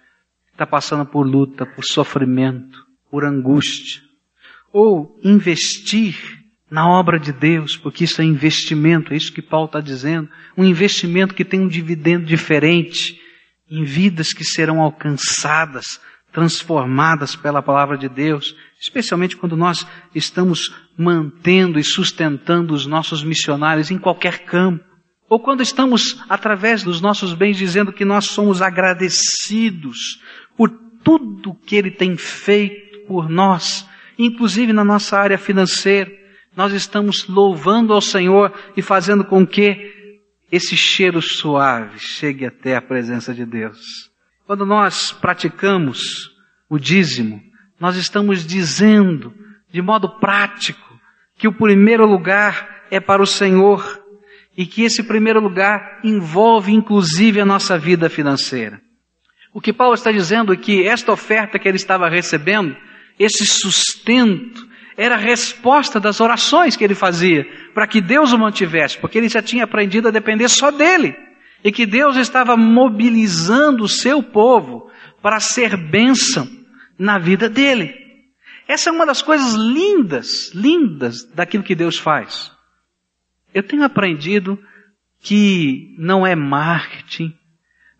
está 0.52 0.64
passando 0.64 1.04
por 1.04 1.26
luta, 1.26 1.66
por 1.66 1.85
sofrimento, 1.85 2.87
por 3.11 3.25
angústia. 3.25 4.00
Ou 4.73 5.19
investir 5.25 6.39
na 6.70 6.88
obra 6.88 7.18
de 7.18 7.32
Deus, 7.32 7.76
porque 7.76 8.04
isso 8.04 8.22
é 8.22 8.24
investimento, 8.24 9.12
é 9.12 9.16
isso 9.16 9.32
que 9.32 9.42
Paulo 9.42 9.66
está 9.66 9.80
dizendo. 9.80 10.28
Um 10.56 10.64
investimento 10.64 11.34
que 11.34 11.44
tem 11.44 11.60
um 11.60 11.68
dividendo 11.68 12.24
diferente 12.24 13.18
em 13.68 13.84
vidas 13.84 14.32
que 14.32 14.44
serão 14.44 14.80
alcançadas 14.80 16.00
transformadas 16.32 17.34
pela 17.34 17.60
palavra 17.60 17.98
de 17.98 18.08
Deus, 18.08 18.54
especialmente 18.80 19.36
quando 19.36 19.56
nós 19.56 19.84
estamos 20.14 20.72
mantendo 20.96 21.78
e 21.78 21.84
sustentando 21.84 22.72
os 22.72 22.86
nossos 22.86 23.24
missionários 23.24 23.90
em 23.90 23.98
qualquer 23.98 24.44
campo, 24.44 24.84
ou 25.28 25.38
quando 25.38 25.62
estamos, 25.62 26.22
através 26.28 26.82
dos 26.82 27.00
nossos 27.00 27.34
bens, 27.34 27.56
dizendo 27.56 27.92
que 27.92 28.04
nós 28.04 28.26
somos 28.26 28.60
agradecidos 28.60 30.20
por 30.56 30.68
tudo 31.04 31.54
que 31.54 31.76
Ele 31.76 31.90
tem 31.90 32.16
feito 32.16 33.06
por 33.06 33.28
nós, 33.28 33.88
inclusive 34.18 34.72
na 34.72 34.84
nossa 34.84 35.18
área 35.18 35.38
financeira, 35.38 36.10
nós 36.57 36.73
estamos 36.73 37.26
louvando 37.26 37.92
ao 37.92 38.00
Senhor 38.00 38.52
e 38.76 38.83
fazendo 38.83 39.25
com 39.25 39.47
que 39.47 40.00
esse 40.50 40.76
cheiro 40.76 41.23
suave 41.23 41.99
chegue 41.99 42.45
até 42.45 42.76
a 42.76 42.83
presença 42.83 43.33
de 43.33 43.45
Deus. 43.45 44.11
Quando 44.47 44.66
nós 44.66 45.12
praticamos 45.12 46.30
o 46.69 46.78
dízimo, 46.78 47.40
nós 47.78 47.97
estamos 47.97 48.45
dizendo, 48.45 49.33
de 49.71 49.80
modo 49.80 50.19
prático, 50.19 50.90
que 51.37 51.47
o 51.47 51.52
primeiro 51.52 52.04
lugar 52.04 52.85
é 52.90 52.99
para 53.00 53.23
o 53.23 53.26
Senhor 53.26 54.00
e 54.57 54.66
que 54.66 54.83
esse 54.83 55.02
primeiro 55.02 55.40
lugar 55.40 56.00
envolve 56.02 56.73
inclusive 56.73 57.40
a 57.40 57.47
nossa 57.47 57.78
vida 57.78 58.11
financeira. 58.11 58.80
O 59.52 59.61
que 59.61 59.73
Paulo 59.73 59.95
está 59.95 60.12
dizendo 60.12 60.52
é 60.52 60.57
que 60.57 60.87
esta 60.87 61.12
oferta 61.12 61.59
que 61.59 61.66
ele 61.66 61.76
estava 61.76 62.09
recebendo, 62.09 62.76
esse 63.19 63.47
sustento, 63.47 64.69
era 65.00 65.14
a 65.14 65.19
resposta 65.19 65.99
das 65.99 66.21
orações 66.21 66.76
que 66.76 66.85
ele 66.85 66.95
fazia 66.95 67.47
para 67.73 67.87
que 67.87 68.02
Deus 68.02 68.35
o 68.35 68.38
mantivesse, 68.38 68.99
porque 68.99 69.16
ele 69.16 69.30
já 69.30 69.40
tinha 69.40 69.64
aprendido 69.64 70.09
a 70.09 70.11
depender 70.11 70.47
só 70.50 70.71
dele 70.71 71.16
e 71.64 71.73
que 71.73 71.87
Deus 71.87 72.16
estava 72.16 72.54
mobilizando 72.54 73.83
o 73.83 73.88
seu 73.88 74.23
povo 74.23 74.90
para 75.23 75.40
ser 75.40 75.75
bênção 75.75 76.47
na 76.99 77.19
vida 77.19 77.49
dele. 77.49 77.95
Essa 78.69 78.90
é 78.90 78.92
uma 78.92 79.07
das 79.07 79.23
coisas 79.23 79.54
lindas, 79.54 80.52
lindas 80.54 81.25
daquilo 81.35 81.64
que 81.64 81.75
Deus 81.75 81.97
faz. 81.97 82.52
Eu 83.54 83.62
tenho 83.62 83.85
aprendido 83.85 84.59
que 85.19 85.97
não 85.99 86.26
é 86.26 86.37
marketing, 86.37 87.35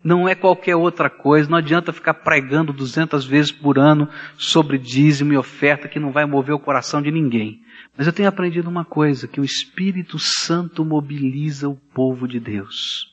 não 0.03 0.27
é 0.27 0.33
qualquer 0.33 0.75
outra 0.75 1.09
coisa, 1.09 1.49
não 1.49 1.57
adianta 1.57 1.93
ficar 1.93 2.15
pregando 2.15 2.73
200 2.73 3.25
vezes 3.25 3.51
por 3.51 3.77
ano 3.77 4.09
sobre 4.37 4.77
dízimo 4.77 5.33
e 5.33 5.37
oferta 5.37 5.87
que 5.87 5.99
não 5.99 6.11
vai 6.11 6.25
mover 6.25 6.55
o 6.55 6.59
coração 6.59 7.01
de 7.01 7.11
ninguém. 7.11 7.61
Mas 7.95 8.07
eu 8.07 8.13
tenho 8.13 8.29
aprendido 8.29 8.69
uma 8.69 8.83
coisa, 8.83 9.27
que 9.27 9.39
o 9.39 9.45
Espírito 9.45 10.17
Santo 10.17 10.83
mobiliza 10.83 11.69
o 11.69 11.75
povo 11.75 12.27
de 12.27 12.39
Deus. 12.39 13.07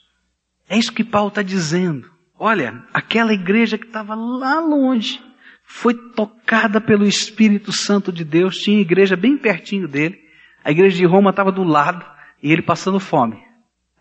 É 0.69 0.79
isso 0.79 0.93
que 0.93 1.05
Paulo 1.05 1.29
está 1.29 1.43
dizendo. 1.43 2.11
Olha, 2.39 2.83
aquela 2.95 3.33
igreja 3.33 3.77
que 3.77 3.87
estava 3.87 4.15
lá 4.15 4.61
longe 4.61 5.21
foi 5.65 5.93
tocada 5.93 6.81
pelo 6.81 7.05
Espírito 7.05 7.71
Santo 7.73 8.11
de 8.11 8.25
Deus, 8.25 8.59
tinha 8.59 8.81
igreja 8.81 9.17
bem 9.17 9.37
pertinho 9.37 9.87
dele, 9.87 10.19
a 10.65 10.71
igreja 10.71 10.97
de 10.97 11.05
Roma 11.05 11.31
estava 11.31 11.53
do 11.53 11.63
lado 11.63 12.05
e 12.43 12.51
ele 12.51 12.63
passando 12.63 12.99
fome. 12.99 13.43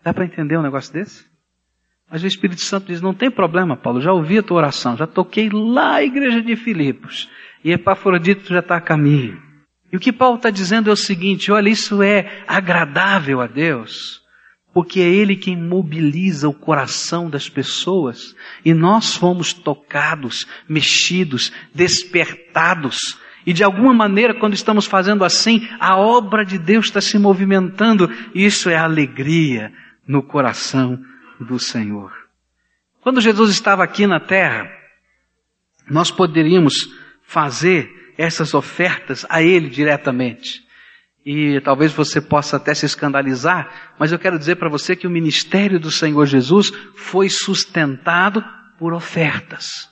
Dá 0.02 0.14
para 0.14 0.24
entender 0.24 0.56
um 0.56 0.62
negócio 0.62 0.92
desse? 0.92 1.27
Mas 2.10 2.22
o 2.22 2.26
Espírito 2.26 2.62
Santo 2.62 2.86
diz: 2.86 3.00
não 3.00 3.14
tem 3.14 3.30
problema, 3.30 3.76
Paulo, 3.76 4.00
já 4.00 4.12
ouvi 4.12 4.38
a 4.38 4.42
tua 4.42 4.58
oração, 4.58 4.96
já 4.96 5.06
toquei 5.06 5.48
lá 5.50 5.96
a 5.96 6.04
igreja 6.04 6.42
de 6.42 6.56
Filipos 6.56 7.28
e 7.64 7.72
Epafrodito 7.72 8.52
já 8.52 8.60
está 8.60 8.76
a 8.76 8.80
caminho. 8.80 9.40
E 9.92 9.96
o 9.96 10.00
que 10.00 10.12
Paulo 10.12 10.36
está 10.36 10.50
dizendo 10.50 10.90
é 10.90 10.92
o 10.92 10.96
seguinte: 10.96 11.52
olha, 11.52 11.68
isso 11.68 12.02
é 12.02 12.42
agradável 12.46 13.40
a 13.40 13.46
Deus 13.46 14.22
porque 14.72 15.00
é 15.00 15.08
Ele 15.08 15.34
quem 15.34 15.56
mobiliza 15.56 16.48
o 16.48 16.54
coração 16.54 17.28
das 17.28 17.48
pessoas 17.48 18.34
e 18.64 18.72
nós 18.72 19.16
fomos 19.16 19.52
tocados, 19.52 20.46
mexidos, 20.68 21.52
despertados. 21.74 23.18
E 23.44 23.52
de 23.52 23.64
alguma 23.64 23.94
maneira, 23.94 24.34
quando 24.38 24.54
estamos 24.54 24.86
fazendo 24.86 25.24
assim, 25.24 25.66
a 25.80 25.96
obra 25.96 26.44
de 26.44 26.58
Deus 26.58 26.86
está 26.86 27.00
se 27.00 27.18
movimentando. 27.18 28.08
Isso 28.34 28.70
é 28.70 28.76
alegria 28.76 29.72
no 30.06 30.22
coração 30.22 31.00
do 31.44 31.58
Senhor. 31.58 32.12
Quando 33.00 33.20
Jesus 33.20 33.50
estava 33.50 33.84
aqui 33.84 34.06
na 34.06 34.20
terra, 34.20 34.70
nós 35.88 36.10
poderíamos 36.10 36.88
fazer 37.22 37.90
essas 38.16 38.54
ofertas 38.54 39.24
a 39.28 39.42
Ele 39.42 39.68
diretamente 39.68 40.68
e 41.30 41.60
talvez 41.60 41.92
você 41.92 42.22
possa 42.22 42.56
até 42.56 42.72
se 42.72 42.86
escandalizar, 42.86 43.92
mas 43.98 44.10
eu 44.10 44.18
quero 44.18 44.38
dizer 44.38 44.56
para 44.56 44.70
você 44.70 44.96
que 44.96 45.06
o 45.06 45.10
ministério 45.10 45.78
do 45.78 45.90
Senhor 45.90 46.24
Jesus 46.24 46.72
foi 46.96 47.28
sustentado 47.28 48.42
por 48.78 48.94
ofertas. 48.94 49.90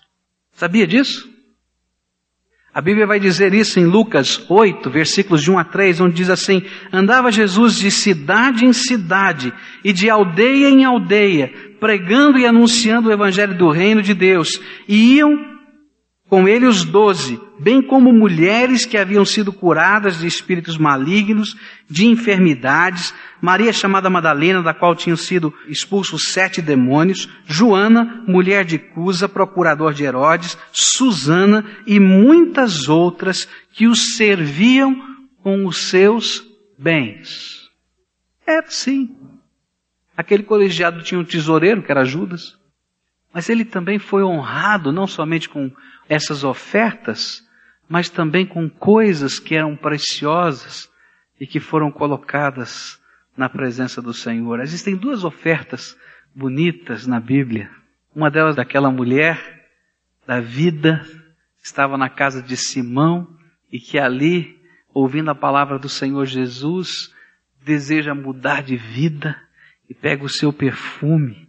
Sabia 0.54 0.86
disso? 0.86 1.30
A 2.76 2.82
Bíblia 2.82 3.06
vai 3.06 3.18
dizer 3.18 3.54
isso 3.54 3.80
em 3.80 3.86
Lucas 3.86 4.44
8, 4.50 4.90
versículos 4.90 5.42
de 5.42 5.50
1 5.50 5.58
a 5.58 5.64
3, 5.64 5.98
onde 6.02 6.16
diz 6.16 6.28
assim: 6.28 6.62
Andava 6.92 7.32
Jesus 7.32 7.78
de 7.78 7.90
cidade 7.90 8.66
em 8.66 8.72
cidade 8.74 9.50
e 9.82 9.94
de 9.94 10.10
aldeia 10.10 10.68
em 10.68 10.84
aldeia, 10.84 11.50
pregando 11.80 12.38
e 12.38 12.44
anunciando 12.44 13.08
o 13.08 13.12
evangelho 13.12 13.56
do 13.56 13.70
reino 13.70 14.02
de 14.02 14.12
Deus, 14.12 14.60
e 14.86 15.14
iam 15.14 15.55
com 16.28 16.48
ele 16.48 16.66
os 16.66 16.84
doze, 16.84 17.40
bem 17.58 17.80
como 17.80 18.12
mulheres 18.12 18.84
que 18.84 18.98
haviam 18.98 19.24
sido 19.24 19.52
curadas 19.52 20.18
de 20.18 20.26
espíritos 20.26 20.76
malignos, 20.76 21.56
de 21.88 22.06
enfermidades, 22.06 23.14
Maria 23.40 23.72
chamada 23.72 24.10
Madalena, 24.10 24.62
da 24.62 24.74
qual 24.74 24.96
tinham 24.96 25.16
sido 25.16 25.54
expulsos 25.68 26.28
sete 26.28 26.60
demônios, 26.60 27.28
Joana, 27.46 28.24
mulher 28.26 28.64
de 28.64 28.76
Cusa, 28.76 29.28
procurador 29.28 29.94
de 29.94 30.02
Herodes, 30.02 30.58
Susana 30.72 31.64
e 31.86 32.00
muitas 32.00 32.88
outras 32.88 33.48
que 33.72 33.86
os 33.86 34.16
serviam 34.16 35.00
com 35.42 35.64
os 35.64 35.88
seus 35.88 36.44
bens. 36.76 37.70
É 38.44 38.60
sim. 38.62 39.14
Aquele 40.16 40.42
colegiado 40.42 41.02
tinha 41.02 41.20
um 41.20 41.24
tesoureiro, 41.24 41.82
que 41.82 41.92
era 41.92 42.04
Judas, 42.04 42.58
mas 43.36 43.50
ele 43.50 43.66
também 43.66 43.98
foi 43.98 44.24
honrado 44.24 44.90
não 44.90 45.06
somente 45.06 45.46
com 45.46 45.70
essas 46.08 46.42
ofertas, 46.42 47.46
mas 47.86 48.08
também 48.08 48.46
com 48.46 48.66
coisas 48.66 49.38
que 49.38 49.54
eram 49.54 49.76
preciosas 49.76 50.90
e 51.38 51.46
que 51.46 51.60
foram 51.60 51.92
colocadas 51.92 52.98
na 53.36 53.46
presença 53.46 54.00
do 54.00 54.14
Senhor. 54.14 54.60
Existem 54.60 54.96
duas 54.96 55.22
ofertas 55.22 55.94
bonitas 56.34 57.06
na 57.06 57.20
Bíblia. 57.20 57.70
Uma 58.14 58.30
delas 58.30 58.56
daquela 58.56 58.90
mulher 58.90 59.68
da 60.26 60.40
vida, 60.40 61.06
estava 61.62 61.98
na 61.98 62.08
casa 62.08 62.42
de 62.42 62.56
Simão 62.56 63.28
e 63.70 63.78
que 63.78 63.98
ali, 63.98 64.58
ouvindo 64.94 65.30
a 65.30 65.34
palavra 65.34 65.78
do 65.78 65.90
Senhor 65.90 66.24
Jesus, 66.24 67.12
deseja 67.62 68.14
mudar 68.14 68.62
de 68.62 68.78
vida 68.78 69.38
e 69.90 69.92
pega 69.92 70.24
o 70.24 70.28
seu 70.30 70.54
perfume 70.54 71.45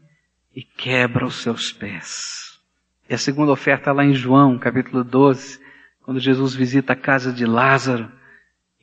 e 0.58 0.64
quebra 0.64 1.24
os 1.24 1.36
seus 1.36 1.72
pés. 1.72 2.60
E 3.08 3.14
a 3.14 3.18
segunda 3.20 3.52
oferta 3.52 3.92
lá 3.92 4.04
em 4.04 4.16
João, 4.16 4.58
capítulo 4.58 5.04
12, 5.04 5.62
quando 6.02 6.20
Jesus 6.20 6.56
visita 6.56 6.94
a 6.94 6.96
casa 6.96 7.32
de 7.32 7.46
Lázaro 7.46 8.12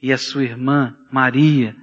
e 0.00 0.12
a 0.12 0.16
sua 0.16 0.44
irmã 0.44 0.96
Maria 1.10 1.74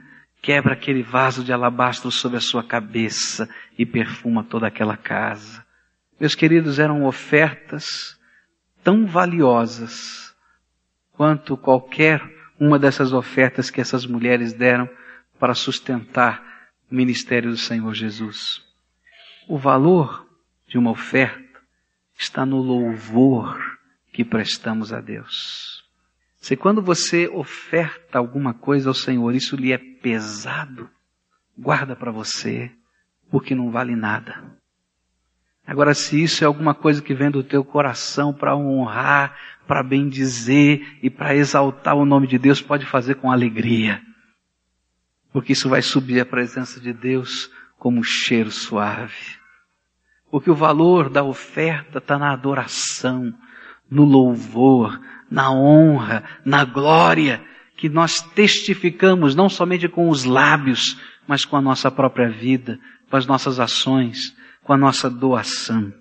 quebra 0.42 0.76
aquele 0.76 1.04
vaso 1.04 1.44
de 1.44 1.52
alabastro 1.52 2.10
sobre 2.10 2.38
a 2.38 2.40
sua 2.40 2.64
cabeça 2.64 3.50
e 3.78 3.86
perfuma 3.86 4.46
toda 4.46 4.66
aquela 4.66 4.96
casa. 4.96 5.62
Meus 6.18 6.36
queridos, 6.36 6.80
eram 6.80 7.04
ofertas 7.04 8.18
tão 8.82 9.06
valiosas 9.06 10.34
quanto 11.12 11.58
qualquer 11.58 12.24
uma 12.58 12.80
dessas 12.80 13.12
ofertas 13.12 13.70
que 13.70 13.82
essas 13.82 14.06
mulheres 14.06 14.54
deram 14.54 14.90
para 15.38 15.54
sustentar 15.54 16.42
o 16.90 16.96
ministério 16.96 17.50
do 17.52 17.58
Senhor 17.58 17.94
Jesus. 17.94 18.71
O 19.48 19.58
valor 19.58 20.28
de 20.68 20.78
uma 20.78 20.92
oferta 20.92 21.62
está 22.18 22.46
no 22.46 22.58
louvor 22.62 23.60
que 24.14 24.24
prestamos 24.24 24.94
a 24.94 25.02
Deus. 25.02 25.84
Se 26.38 26.56
quando 26.56 26.82
você 26.82 27.28
oferta 27.28 28.18
alguma 28.18 28.54
coisa 28.54 28.90
ao 28.90 28.94
Senhor, 28.94 29.34
isso 29.36 29.56
lhe 29.56 29.72
é 29.72 29.78
pesado, 29.78 30.90
guarda 31.58 31.96
para 31.96 32.12
você, 32.12 32.72
porque 33.30 33.54
não 33.54 33.72
vale 33.72 33.96
nada. 33.96 34.44
Agora, 35.66 35.94
se 35.94 36.22
isso 36.22 36.44
é 36.44 36.48
alguma 36.48 36.74
coisa 36.74 37.02
que 37.02 37.14
vem 37.14 37.30
do 37.30 37.44
teu 37.44 37.64
coração 37.64 38.34
para 38.34 38.56
honrar, 38.56 39.38
para 39.68 39.84
bendizer 39.84 40.98
e 41.02 41.10
para 41.10 41.36
exaltar 41.36 41.96
o 41.96 42.06
nome 42.06 42.28
de 42.28 42.38
Deus, 42.38 42.62
pode 42.62 42.86
fazer 42.86 43.16
com 43.16 43.32
alegria. 43.32 44.02
Porque 45.32 45.54
isso 45.54 45.70
vai 45.70 45.82
subir 45.82 46.20
a 46.20 46.26
presença 46.26 46.80
de 46.80 46.92
Deus 46.92 47.50
como 47.82 48.00
um 48.00 48.04
cheiro 48.04 48.52
suave. 48.52 49.40
Porque 50.30 50.52
o 50.52 50.56
valor 50.56 51.10
da 51.10 51.24
oferta 51.24 51.98
está 51.98 52.16
na 52.16 52.32
adoração, 52.32 53.34
no 53.90 54.06
louvor, 54.06 55.02
na 55.32 55.52
honra, 55.52 56.24
na 56.46 56.64
glória 56.64 57.44
que 57.76 57.90
nós 57.90 58.22
testificamos 58.22 59.34
não 59.34 59.50
somente 59.50 59.90
com 59.90 60.10
os 60.10 60.26
lábios, 60.26 60.96
mas 61.28 61.44
com 61.44 61.58
a 61.58 61.62
nossa 61.62 61.90
própria 61.90 62.30
vida, 62.30 62.80
com 63.10 63.18
as 63.18 63.26
nossas 63.26 63.60
ações, 63.60 64.32
com 64.64 64.74
a 64.74 64.78
nossa 64.78 65.10
doação. 65.10 65.92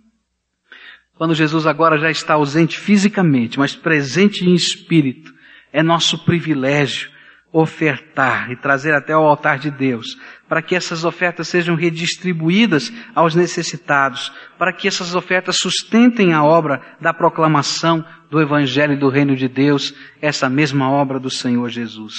quando 1.16 1.34
Jesus 1.34 1.66
agora 1.66 1.96
já 1.96 2.10
está 2.10 2.34
ausente 2.34 2.78
fisicamente, 2.78 3.58
mas 3.58 3.74
presente 3.74 4.44
em 4.44 4.52
espírito, 4.52 5.32
é 5.72 5.82
nosso 5.82 6.18
privilégio 6.26 7.10
ofertar 7.52 8.50
e 8.50 8.56
trazer 8.56 8.94
até 8.94 9.16
o 9.16 9.20
altar 9.20 9.58
de 9.58 9.70
Deus, 9.70 10.16
para 10.48 10.62
que 10.62 10.76
essas 10.76 11.04
ofertas 11.04 11.48
sejam 11.48 11.74
redistribuídas 11.74 12.92
aos 13.14 13.34
necessitados, 13.34 14.32
para 14.56 14.72
que 14.72 14.86
essas 14.86 15.14
ofertas 15.14 15.56
sustentem 15.58 16.32
a 16.32 16.44
obra 16.44 16.80
da 17.00 17.12
proclamação 17.12 18.04
do 18.30 18.40
Evangelho 18.40 18.98
do 18.98 19.08
Reino 19.08 19.34
de 19.34 19.48
Deus, 19.48 19.92
essa 20.22 20.48
mesma 20.48 20.90
obra 20.90 21.18
do 21.18 21.30
Senhor 21.30 21.68
Jesus. 21.68 22.14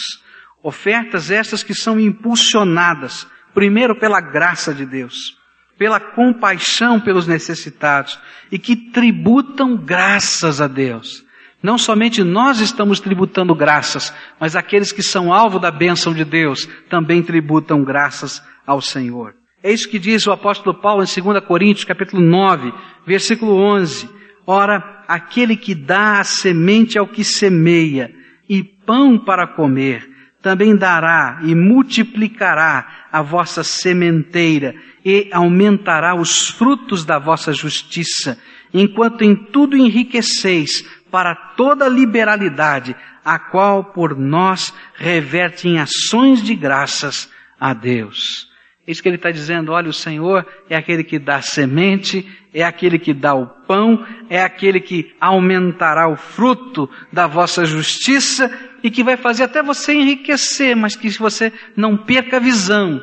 Ofertas 0.62 1.32
estas 1.32 1.64
que 1.64 1.74
são 1.74 2.00
impulsionadas, 2.00 3.26
primeiro 3.54 3.96
pela 3.96 4.20
graça 4.20 4.74
de 4.74 4.86
Deus, 4.86 5.38
pela 5.78 6.00
compaixão 6.00 7.00
pelos 7.00 7.26
necessitados 7.26 8.20
e 8.52 8.60
que 8.60 8.76
tributam 8.76 9.78
graças 9.78 10.60
a 10.62 10.68
Deus. 10.68 11.26
Não 11.62 11.78
somente 11.78 12.24
nós 12.24 12.60
estamos 12.60 13.00
tributando 13.00 13.54
graças, 13.54 14.14
mas 14.40 14.56
aqueles 14.56 14.92
que 14.92 15.04
são 15.04 15.32
alvo 15.32 15.60
da 15.60 15.70
bênção 15.70 16.14
de 16.14 16.26
Deus 16.26 16.68
também 16.90 17.22
tributam 17.22 17.84
graças 17.84 18.42
ao 18.66 18.82
Senhor. 18.82 19.36
É 19.64 19.72
isso 19.72 19.88
que 19.88 20.00
diz 20.00 20.26
o 20.26 20.32
apóstolo 20.32 20.76
Paulo 20.82 21.04
em 21.04 21.22
2 21.22 21.44
Coríntios, 21.46 21.86
capítulo 21.86 22.22
9, 22.22 22.74
versículo 23.06 23.54
11. 23.54 24.10
Ora, 24.48 25.04
aquele 25.08 25.56
que 25.56 25.76
dá 25.76 26.20
a 26.20 26.24
semente 26.24 26.98
ao 26.98 27.08
que 27.08 27.24
semeia 27.24 28.12
e 28.50 28.64
pão 28.64 29.20
para 29.20 29.46
comer, 29.46 30.10
também 30.42 30.76
dará 30.76 31.42
e 31.44 31.54
multiplicará 31.54 33.08
a 33.12 33.22
vossa 33.22 33.64
sementeira 33.64 34.74
e 35.06 35.30
aumentará 35.32 36.16
os 36.16 36.50
frutos 36.50 37.06
da 37.06 37.20
vossa 37.20 37.54
justiça, 37.54 38.40
enquanto 38.74 39.22
em 39.22 39.36
tudo 39.36 39.78
enriqueceis 39.78 40.84
para 41.12 41.36
toda 41.36 41.88
liberalidade, 41.88 42.96
a 43.24 43.38
qual 43.38 43.84
por 43.84 44.18
nós 44.18 44.74
reverte 44.96 45.68
em 45.68 45.80
ações 45.80 46.42
de 46.42 46.56
graças 46.56 47.30
a 47.60 47.74
Deus. 47.74 48.50
Isso 48.88 49.04
que 49.04 49.10
ele 49.10 49.18
está 49.18 49.30
dizendo, 49.30 49.72
olha, 49.72 49.90
o 49.90 49.94
Senhor 49.94 50.46
é 50.70 50.76
aquele 50.76 51.04
que 51.04 51.20
dá 51.20 51.42
semente, 51.42 52.28
é 52.54 52.64
aquele 52.64 52.98
que 52.98 53.14
dá 53.14 53.34
o 53.36 53.46
pão, 53.46 54.06
é 54.30 54.42
aquele 54.42 54.80
que 54.80 55.14
aumentará 55.22 56.08
o 56.08 56.16
fruto 56.16 56.90
da 57.14 57.28
vossa 57.28 57.64
justiça 57.64 58.52
e 58.84 58.90
que 58.90 59.04
vai 59.04 59.16
fazer 59.16 59.44
até 59.44 59.62
você 59.62 59.94
enriquecer, 59.94 60.76
mas 60.76 60.96
que 60.96 61.10
você 61.12 61.54
não 61.78 61.96
perca 61.96 62.38
a 62.38 62.40
visão 62.40 63.02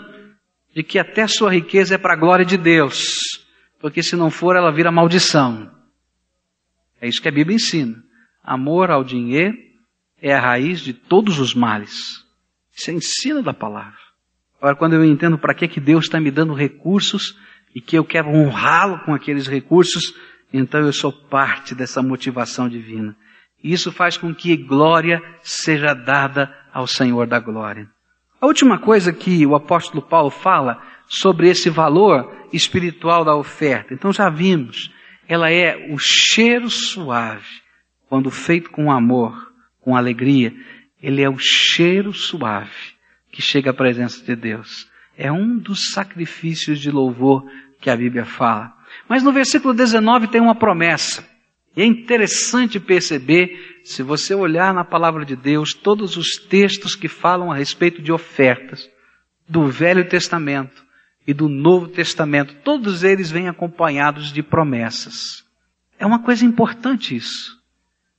de 0.75 0.83
que 0.83 0.99
até 0.99 1.27
sua 1.27 1.53
riqueza 1.53 1.95
é 1.95 1.99
para 1.99 2.15
a 2.15 2.19
glória 2.19 2.45
de 2.45 2.57
Deus, 2.57 3.19
porque 3.81 4.03
se 4.03 4.17
não 4.17 4.31
for, 4.31 4.57
ela 4.57 4.73
vira 4.73 4.91
maldição. 4.91 5.78
É 7.01 7.09
isso 7.09 7.23
que 7.23 7.29
a 7.29 7.33
Bíblia 7.33 7.57
ensina. 7.57 7.97
Amor 8.43 8.91
ao 8.91 9.05
dinheiro 9.05 9.57
é 10.21 10.35
a 10.35 10.41
raiz 10.41 10.81
de 10.81 10.93
todos 10.93 11.39
os 11.39 11.55
males. 11.55 12.25
Isso 12.77 12.91
é 12.91 12.95
ensino 12.95 13.43
da 13.43 13.53
palavra. 13.53 13.99
Agora, 14.59 14.77
quando 14.77 14.95
eu 14.95 15.05
entendo 15.05 15.39
para 15.39 15.55
que, 15.55 15.69
que 15.69 15.81
Deus 15.81 16.07
está 16.07 16.21
me 16.21 16.31
dando 16.31 16.53
recursos 16.53 17.37
e 17.75 17.81
que 17.81 17.97
eu 17.97 18.05
quero 18.05 18.29
honrá-lo 18.29 18.99
com 19.05 19.15
aqueles 19.15 19.47
recursos, 19.47 20.15
então 20.53 20.81
eu 20.81 20.93
sou 20.93 21.13
parte 21.13 21.75
dessa 21.75 22.03
motivação 22.03 22.69
divina. 22.69 23.17
Isso 23.63 23.93
faz 23.93 24.17
com 24.17 24.35
que 24.35 24.57
glória 24.57 25.23
seja 25.43 25.95
dada 25.95 26.53
ao 26.73 26.87
Senhor 26.87 27.27
da 27.27 27.39
glória. 27.39 27.89
A 28.41 28.47
última 28.47 28.79
coisa 28.79 29.13
que 29.13 29.45
o 29.45 29.55
apóstolo 29.55 30.01
Paulo 30.01 30.31
fala 30.31 30.81
sobre 31.09 31.49
esse 31.49 31.69
valor 31.69 32.33
espiritual 32.53 33.25
da 33.25 33.35
oferta, 33.35 33.93
então 33.93 34.13
já 34.13 34.31
vimos, 34.31 34.93
ela 35.29 35.51
é 35.51 35.93
o 35.93 35.99
cheiro 35.99 36.71
suave, 36.71 37.61
quando 38.09 38.31
feito 38.31 38.71
com 38.71 38.91
amor, 38.91 39.53
com 39.81 39.95
alegria, 39.95 40.55
ele 41.03 41.23
é 41.23 41.29
o 41.29 41.39
cheiro 41.39 42.15
suave 42.15 42.97
que 43.31 43.43
chega 43.43 43.71
à 43.71 43.75
presença 43.75 44.25
de 44.25 44.35
Deus. 44.35 44.89
É 45.17 45.31
um 45.31 45.59
dos 45.59 45.93
sacrifícios 45.93 46.81
de 46.81 46.91
louvor 46.91 47.45
que 47.79 47.91
a 47.91 47.97
Bíblia 47.97 48.25
fala. 48.25 48.73
Mas 49.07 49.23
no 49.23 49.31
versículo 49.31 49.75
19 49.75 50.29
tem 50.29 50.41
uma 50.41 50.55
promessa. 50.55 51.29
E 51.77 51.83
é 51.83 51.85
interessante 51.85 52.81
perceber, 52.81 53.81
se 53.85 54.03
você 54.03 54.35
olhar 54.35 54.73
na 54.73 54.85
palavra 54.85 55.25
de 55.25 55.37
Deus, 55.37 55.75
todos 55.75 56.17
os 56.17 56.37
textos 56.37 56.97
que 56.97 57.07
falam 57.07 57.53
a 57.53 57.55
respeito 57.55 58.01
de 58.01 58.11
ofertas, 58.11 58.89
do 59.47 59.67
Velho 59.67 60.09
Testamento 60.09 60.88
e 61.29 61.35
do 61.35 61.47
Novo 61.47 61.89
Testamento, 61.89 62.55
todos 62.65 63.05
eles 63.05 63.31
vêm 63.31 63.49
acompanhados 63.49 64.33
de 64.33 64.43
promessas. 64.43 65.45
É 65.99 66.07
uma 66.07 66.21
coisa 66.21 66.43
importante 66.43 67.15
isso, 67.15 67.55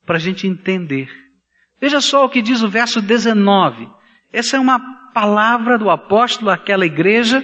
para 0.06 0.18
a 0.18 0.20
gente 0.20 0.46
entender. 0.46 1.10
Veja 1.82 2.02
só 2.02 2.24
o 2.24 2.30
que 2.30 2.40
diz 2.40 2.62
o 2.62 2.70
verso 2.70 3.02
19. 3.02 3.90
Essa 4.32 4.58
é 4.58 4.60
uma 4.60 4.80
palavra 5.12 5.76
do 5.76 5.90
apóstolo 5.90 6.52
àquela 6.52 6.86
igreja 6.86 7.44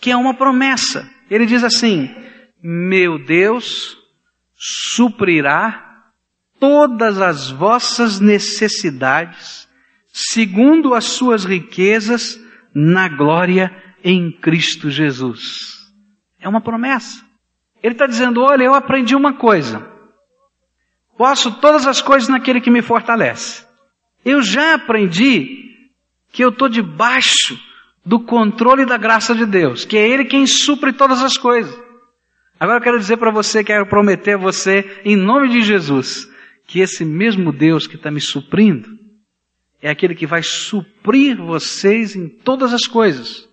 que 0.00 0.12
é 0.12 0.16
uma 0.16 0.32
promessa. 0.32 1.10
Ele 1.28 1.44
diz 1.44 1.64
assim: 1.64 2.08
Meu 2.62 3.18
Deus 3.18 3.98
suprirá 4.54 6.04
todas 6.60 7.20
as 7.20 7.50
vossas 7.50 8.20
necessidades, 8.20 9.68
segundo 10.12 10.94
as 10.94 11.06
suas 11.06 11.44
riquezas, 11.44 12.38
na 12.72 13.08
glória 13.08 13.89
em 14.02 14.30
Cristo 14.30 14.90
Jesus. 14.90 15.78
É 16.40 16.48
uma 16.48 16.60
promessa. 16.60 17.24
Ele 17.82 17.94
está 17.94 18.06
dizendo: 18.06 18.42
olha, 18.42 18.64
eu 18.64 18.74
aprendi 18.74 19.14
uma 19.14 19.32
coisa. 19.32 19.88
Posso 21.16 21.52
todas 21.60 21.86
as 21.86 22.00
coisas 22.00 22.28
naquele 22.28 22.60
que 22.60 22.70
me 22.70 22.82
fortalece. 22.82 23.66
Eu 24.24 24.42
já 24.42 24.74
aprendi 24.74 25.70
que 26.32 26.42
eu 26.42 26.50
estou 26.50 26.68
debaixo 26.68 27.58
do 28.04 28.20
controle 28.20 28.86
da 28.86 28.96
graça 28.96 29.34
de 29.34 29.44
Deus, 29.44 29.84
que 29.84 29.96
é 29.96 30.08
Ele 30.08 30.24
quem 30.24 30.46
supre 30.46 30.92
todas 30.92 31.22
as 31.22 31.36
coisas. 31.36 31.78
Agora 32.58 32.78
eu 32.78 32.82
quero 32.82 32.98
dizer 32.98 33.16
para 33.16 33.30
você, 33.30 33.64
quero 33.64 33.86
prometer 33.86 34.34
a 34.34 34.38
você, 34.38 35.00
em 35.04 35.16
nome 35.16 35.48
de 35.48 35.62
Jesus, 35.62 36.28
que 36.66 36.80
esse 36.80 37.04
mesmo 37.04 37.52
Deus 37.52 37.86
que 37.86 37.96
está 37.96 38.10
me 38.10 38.20
suprindo, 38.20 38.88
é 39.82 39.90
aquele 39.90 40.14
que 40.14 40.26
vai 40.26 40.42
suprir 40.42 41.36
vocês 41.36 42.14
em 42.14 42.28
todas 42.28 42.72
as 42.72 42.86
coisas. 42.86 43.48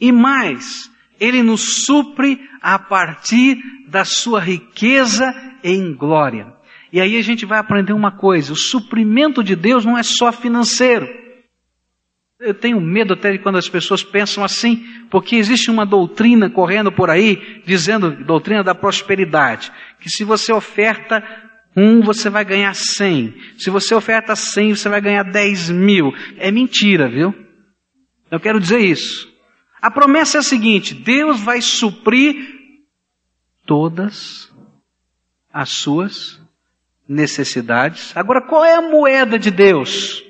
E 0.00 0.10
mais, 0.10 0.90
Ele 1.18 1.42
nos 1.42 1.84
supre 1.84 2.40
a 2.62 2.78
partir 2.78 3.58
da 3.88 4.04
sua 4.04 4.40
riqueza 4.40 5.32
em 5.62 5.94
glória. 5.94 6.52
E 6.92 7.00
aí 7.00 7.16
a 7.16 7.22
gente 7.22 7.46
vai 7.46 7.58
aprender 7.58 7.92
uma 7.92 8.16
coisa: 8.16 8.52
o 8.52 8.56
suprimento 8.56 9.42
de 9.44 9.54
Deus 9.54 9.84
não 9.84 9.96
é 9.96 10.02
só 10.02 10.32
financeiro. 10.32 11.06
Eu 12.40 12.54
tenho 12.54 12.80
medo 12.80 13.12
até 13.12 13.32
de 13.32 13.38
quando 13.38 13.58
as 13.58 13.68
pessoas 13.68 14.02
pensam 14.02 14.42
assim, 14.42 14.82
porque 15.10 15.36
existe 15.36 15.70
uma 15.70 15.84
doutrina 15.84 16.48
correndo 16.48 16.90
por 16.90 17.10
aí, 17.10 17.62
dizendo, 17.66 18.24
doutrina 18.24 18.64
da 18.64 18.74
prosperidade, 18.74 19.70
que 20.00 20.08
se 20.08 20.24
você 20.24 20.50
oferta 20.50 21.22
um, 21.76 22.00
você 22.00 22.30
vai 22.30 22.42
ganhar 22.42 22.74
cem. 22.74 23.34
Se 23.58 23.68
você 23.68 23.94
oferta 23.94 24.34
cem, 24.34 24.74
você 24.74 24.88
vai 24.88 25.02
ganhar 25.02 25.22
dez 25.22 25.70
mil. 25.70 26.12
É 26.38 26.50
mentira, 26.50 27.10
viu? 27.10 27.34
Eu 28.30 28.40
quero 28.40 28.58
dizer 28.58 28.80
isso. 28.80 29.29
A 29.80 29.90
promessa 29.90 30.38
é 30.38 30.40
a 30.40 30.42
seguinte: 30.42 30.94
Deus 30.94 31.40
vai 31.40 31.60
suprir 31.60 32.36
todas 33.66 34.52
as 35.52 35.70
suas 35.70 36.40
necessidades. 37.08 38.16
Agora, 38.16 38.40
qual 38.40 38.64
é 38.64 38.74
a 38.74 38.82
moeda 38.82 39.38
de 39.38 39.50
Deus 39.50 40.22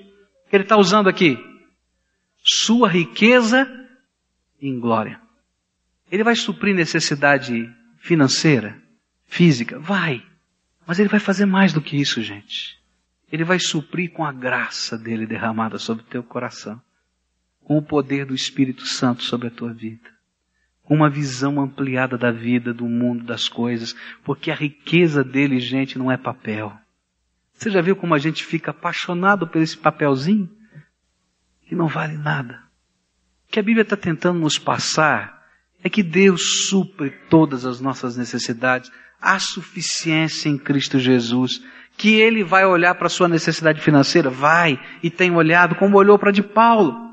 que 0.48 0.56
Ele 0.56 0.64
está 0.64 0.76
usando 0.76 1.08
aqui? 1.08 1.38
sua 2.42 2.88
riqueza 2.88 3.68
em 4.60 4.78
glória. 4.78 5.20
Ele 6.10 6.24
vai 6.24 6.34
suprir 6.34 6.74
necessidade 6.74 7.72
financeira, 7.98 8.80
física? 9.26 9.78
Vai. 9.78 10.24
Mas 10.86 10.98
ele 10.98 11.08
vai 11.08 11.20
fazer 11.20 11.46
mais 11.46 11.72
do 11.72 11.80
que 11.80 11.96
isso, 11.96 12.22
gente. 12.22 12.78
Ele 13.30 13.44
vai 13.44 13.60
suprir 13.60 14.10
com 14.10 14.24
a 14.24 14.32
graça 14.32 14.98
dele 14.98 15.26
derramada 15.26 15.78
sobre 15.78 16.02
o 16.02 16.06
teu 16.06 16.22
coração, 16.22 16.80
com 17.70 17.78
o 17.78 17.82
poder 17.82 18.26
do 18.26 18.34
Espírito 18.34 18.84
Santo 18.84 19.22
sobre 19.22 19.46
a 19.46 19.50
tua 19.52 19.72
vida, 19.72 20.10
uma 20.84 21.08
visão 21.08 21.60
ampliada 21.60 22.18
da 22.18 22.32
vida, 22.32 22.74
do 22.74 22.84
mundo, 22.84 23.22
das 23.22 23.48
coisas, 23.48 23.94
porque 24.24 24.50
a 24.50 24.56
riqueza 24.56 25.22
dele, 25.22 25.60
gente, 25.60 25.96
não 25.96 26.10
é 26.10 26.16
papel. 26.16 26.76
Você 27.54 27.70
já 27.70 27.80
viu 27.80 27.94
como 27.94 28.12
a 28.12 28.18
gente 28.18 28.44
fica 28.44 28.72
apaixonado 28.72 29.46
por 29.46 29.62
esse 29.62 29.78
papelzinho? 29.78 30.50
que 31.64 31.76
não 31.76 31.86
vale 31.86 32.16
nada. 32.16 32.60
O 33.46 33.52
que 33.52 33.60
a 33.60 33.62
Bíblia 33.62 33.82
está 33.82 33.96
tentando 33.96 34.40
nos 34.40 34.58
passar 34.58 35.40
é 35.80 35.88
que 35.88 36.02
Deus 36.02 36.66
supre 36.68 37.10
todas 37.30 37.64
as 37.64 37.80
nossas 37.80 38.16
necessidades, 38.16 38.90
há 39.20 39.38
suficiência 39.38 40.48
em 40.48 40.58
Cristo 40.58 40.98
Jesus, 40.98 41.64
que 41.96 42.16
Ele 42.16 42.42
vai 42.42 42.66
olhar 42.66 42.96
para 42.96 43.06
a 43.06 43.10
sua 43.10 43.28
necessidade 43.28 43.80
financeira, 43.80 44.28
vai, 44.28 44.76
e 45.04 45.08
tem 45.08 45.30
olhado 45.30 45.76
como 45.76 45.96
olhou 45.96 46.18
para 46.18 46.32
de 46.32 46.42
Paulo, 46.42 47.09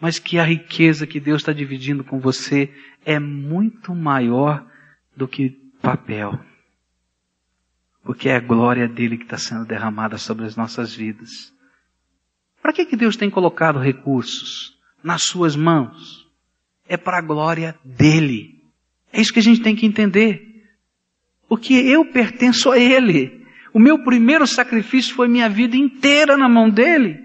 mas 0.00 0.18
que 0.18 0.38
a 0.38 0.44
riqueza 0.44 1.06
que 1.06 1.18
Deus 1.18 1.42
está 1.42 1.52
dividindo 1.52 2.04
com 2.04 2.18
você 2.18 2.72
é 3.04 3.18
muito 3.18 3.94
maior 3.94 4.66
do 5.16 5.26
que 5.26 5.50
papel. 5.80 6.38
porque 8.02 8.28
é 8.28 8.36
a 8.36 8.40
glória 8.40 8.86
dele 8.86 9.16
que 9.16 9.24
está 9.24 9.36
sendo 9.36 9.64
derramada 9.64 10.16
sobre 10.16 10.44
as 10.44 10.54
nossas 10.54 10.94
vidas. 10.94 11.52
Para 12.62 12.72
que, 12.72 12.84
que 12.84 12.96
Deus 12.96 13.16
tem 13.16 13.28
colocado 13.28 13.80
recursos 13.80 14.78
nas 15.02 15.22
suas 15.22 15.56
mãos? 15.56 16.24
É 16.88 16.96
para 16.96 17.18
a 17.18 17.20
glória 17.20 17.74
dele. 17.84 18.62
É 19.12 19.20
isso 19.20 19.32
que 19.32 19.40
a 19.40 19.42
gente 19.42 19.60
tem 19.60 19.74
que 19.74 19.86
entender. 19.86 20.64
Porque 21.48 21.74
eu 21.74 22.04
pertenço 22.12 22.70
a 22.70 22.78
ele. 22.78 23.44
O 23.72 23.78
meu 23.78 24.04
primeiro 24.04 24.46
sacrifício 24.46 25.14
foi 25.14 25.26
minha 25.26 25.48
vida 25.48 25.76
inteira 25.76 26.36
na 26.36 26.48
mão 26.48 26.70
dele. 26.70 27.24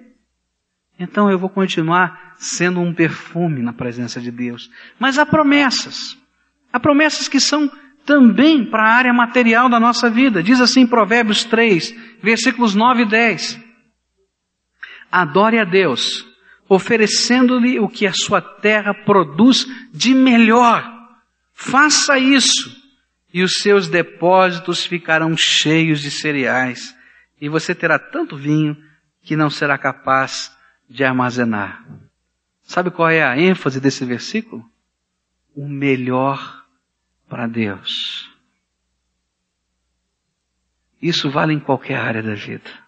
Então 1.00 1.30
eu 1.30 1.38
vou 1.40 1.50
continuar 1.50 2.31
sendo 2.42 2.80
um 2.80 2.92
perfume 2.92 3.62
na 3.62 3.72
presença 3.72 4.20
de 4.20 4.32
Deus. 4.32 4.68
Mas 5.00 5.20
há 5.20 5.26
promessas. 5.26 6.18
Há 6.74 6.80
promessas 6.80 7.28
que 7.28 7.40
são 7.40 7.72
também 8.04 8.66
para 8.66 8.84
a 8.84 8.96
área 8.96 9.14
material 9.14 9.70
da 9.70 9.80
nossa 9.80 10.10
vida. 10.10 10.42
Diz 10.42 10.60
assim 10.60 10.88
Provérbios 10.88 11.44
3, 11.46 11.96
versículos 12.22 12.74
9 12.74 13.04
e 13.04 13.06
10. 13.06 13.60
Adore 15.12 15.60
a 15.60 15.64
Deus, 15.64 16.26
oferecendo-lhe 16.68 17.80
o 17.80 17.88
que 17.88 18.08
a 18.08 18.14
sua 18.14 18.42
terra 18.42 18.92
produz 18.92 19.68
de 19.94 20.16
melhor. 20.16 20.84
Faça 21.54 22.18
isso, 22.18 22.76
e 23.32 23.44
os 23.44 23.60
seus 23.60 23.88
depósitos 23.88 24.84
ficarão 24.84 25.38
cheios 25.38 26.02
de 26.02 26.10
cereais, 26.10 26.96
e 27.40 27.48
você 27.48 27.76
terá 27.76 28.00
tanto 28.00 28.36
vinho 28.36 28.76
que 29.22 29.36
não 29.36 29.50
será 29.50 29.78
capaz 29.78 30.52
de 30.90 31.04
armazenar. 31.04 31.86
Sabe 32.72 32.90
qual 32.90 33.10
é 33.10 33.22
a 33.22 33.38
ênfase 33.38 33.82
desse 33.82 34.06
versículo? 34.06 34.64
O 35.54 35.68
melhor 35.68 36.66
para 37.28 37.46
Deus. 37.46 38.30
Isso 41.02 41.30
vale 41.30 41.54
em 41.54 41.60
qualquer 41.60 41.98
área 41.98 42.24
da 42.24 42.34
vida 42.34 42.82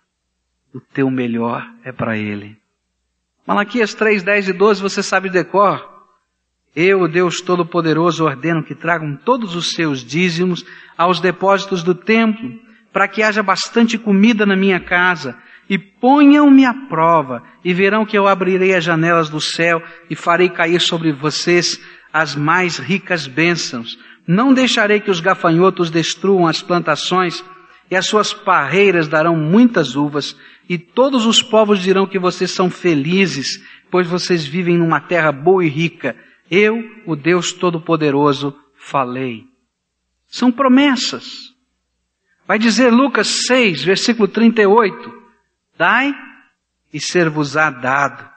o 0.73 0.81
teu 0.81 1.09
melhor 1.09 1.69
é 1.83 1.91
para 1.91 2.17
Ele. 2.17 2.57
Malaquias 3.45 3.93
3, 3.93 4.23
10 4.23 4.49
e 4.49 4.53
12 4.53 4.81
você 4.81 5.03
sabe 5.03 5.29
de 5.29 5.43
cor. 5.43 5.91
Eu, 6.75 7.07
Deus 7.07 7.39
Todo-Poderoso, 7.39 8.25
ordeno 8.25 8.63
que 8.63 8.73
tragam 8.73 9.15
todos 9.15 9.55
os 9.55 9.71
seus 9.71 10.03
dízimos 10.03 10.65
aos 10.97 11.19
depósitos 11.19 11.83
do 11.83 11.93
templo, 11.93 12.59
para 12.91 13.07
que 13.07 13.21
haja 13.21 13.43
bastante 13.43 13.97
comida 13.97 14.45
na 14.45 14.55
minha 14.55 14.79
casa, 14.79 15.37
e 15.69 15.77
ponham-me 15.77 16.65
à 16.65 16.73
prova, 16.73 17.43
e 17.63 17.73
verão 17.73 18.05
que 18.05 18.17
eu 18.17 18.27
abrirei 18.27 18.75
as 18.75 18.83
janelas 18.83 19.29
do 19.29 19.39
céu 19.39 19.81
e 20.09 20.15
farei 20.15 20.49
cair 20.49 20.79
sobre 20.79 21.11
vocês 21.11 21.79
as 22.11 22.35
mais 22.35 22.77
ricas 22.77 23.27
bênçãos. 23.27 23.97
Não 24.27 24.53
deixarei 24.53 24.99
que 24.99 25.11
os 25.11 25.19
gafanhotos 25.19 25.89
destruam 25.89 26.47
as 26.47 26.61
plantações, 26.61 27.43
e 27.89 27.95
as 27.95 28.05
suas 28.05 28.33
parreiras 28.33 29.07
darão 29.07 29.35
muitas 29.35 29.95
uvas, 29.95 30.35
e 30.67 30.77
todos 30.77 31.25
os 31.25 31.41
povos 31.41 31.79
dirão 31.79 32.07
que 32.07 32.17
vocês 32.17 32.51
são 32.51 32.69
felizes, 32.69 33.61
pois 33.91 34.07
vocês 34.07 34.45
vivem 34.45 34.77
numa 34.77 34.99
terra 34.99 35.31
boa 35.31 35.63
e 35.65 35.69
rica. 35.69 36.15
Eu, 36.49 36.83
o 37.05 37.15
Deus 37.15 37.51
Todo-Poderoso, 37.51 38.55
falei. 38.77 39.43
São 40.27 40.51
promessas. 40.51 41.53
Vai 42.47 42.57
dizer 42.57 42.91
Lucas 42.91 43.27
6, 43.47 43.83
versículo 43.83 44.27
38. 44.27 45.22
Dai 45.77 46.13
e 46.93 46.99
ser-vos-á 46.99 47.69
dado. 47.69 48.31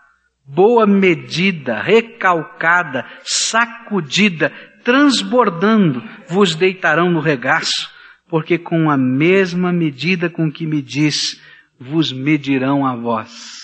Boa 0.44 0.86
medida, 0.86 1.82
recalcada, 1.82 3.04
sacudida, 3.24 4.50
transbordando, 4.84 6.02
vos 6.28 6.54
deitarão 6.54 7.10
no 7.10 7.20
regaço, 7.20 7.90
porque 8.28 8.56
com 8.56 8.88
a 8.88 8.96
mesma 8.96 9.72
medida 9.72 10.30
com 10.30 10.50
que 10.50 10.64
me 10.64 10.80
diz, 10.80 11.42
vos 11.78 12.12
medirão 12.12 12.86
a 12.86 12.94
vós. 12.94 13.56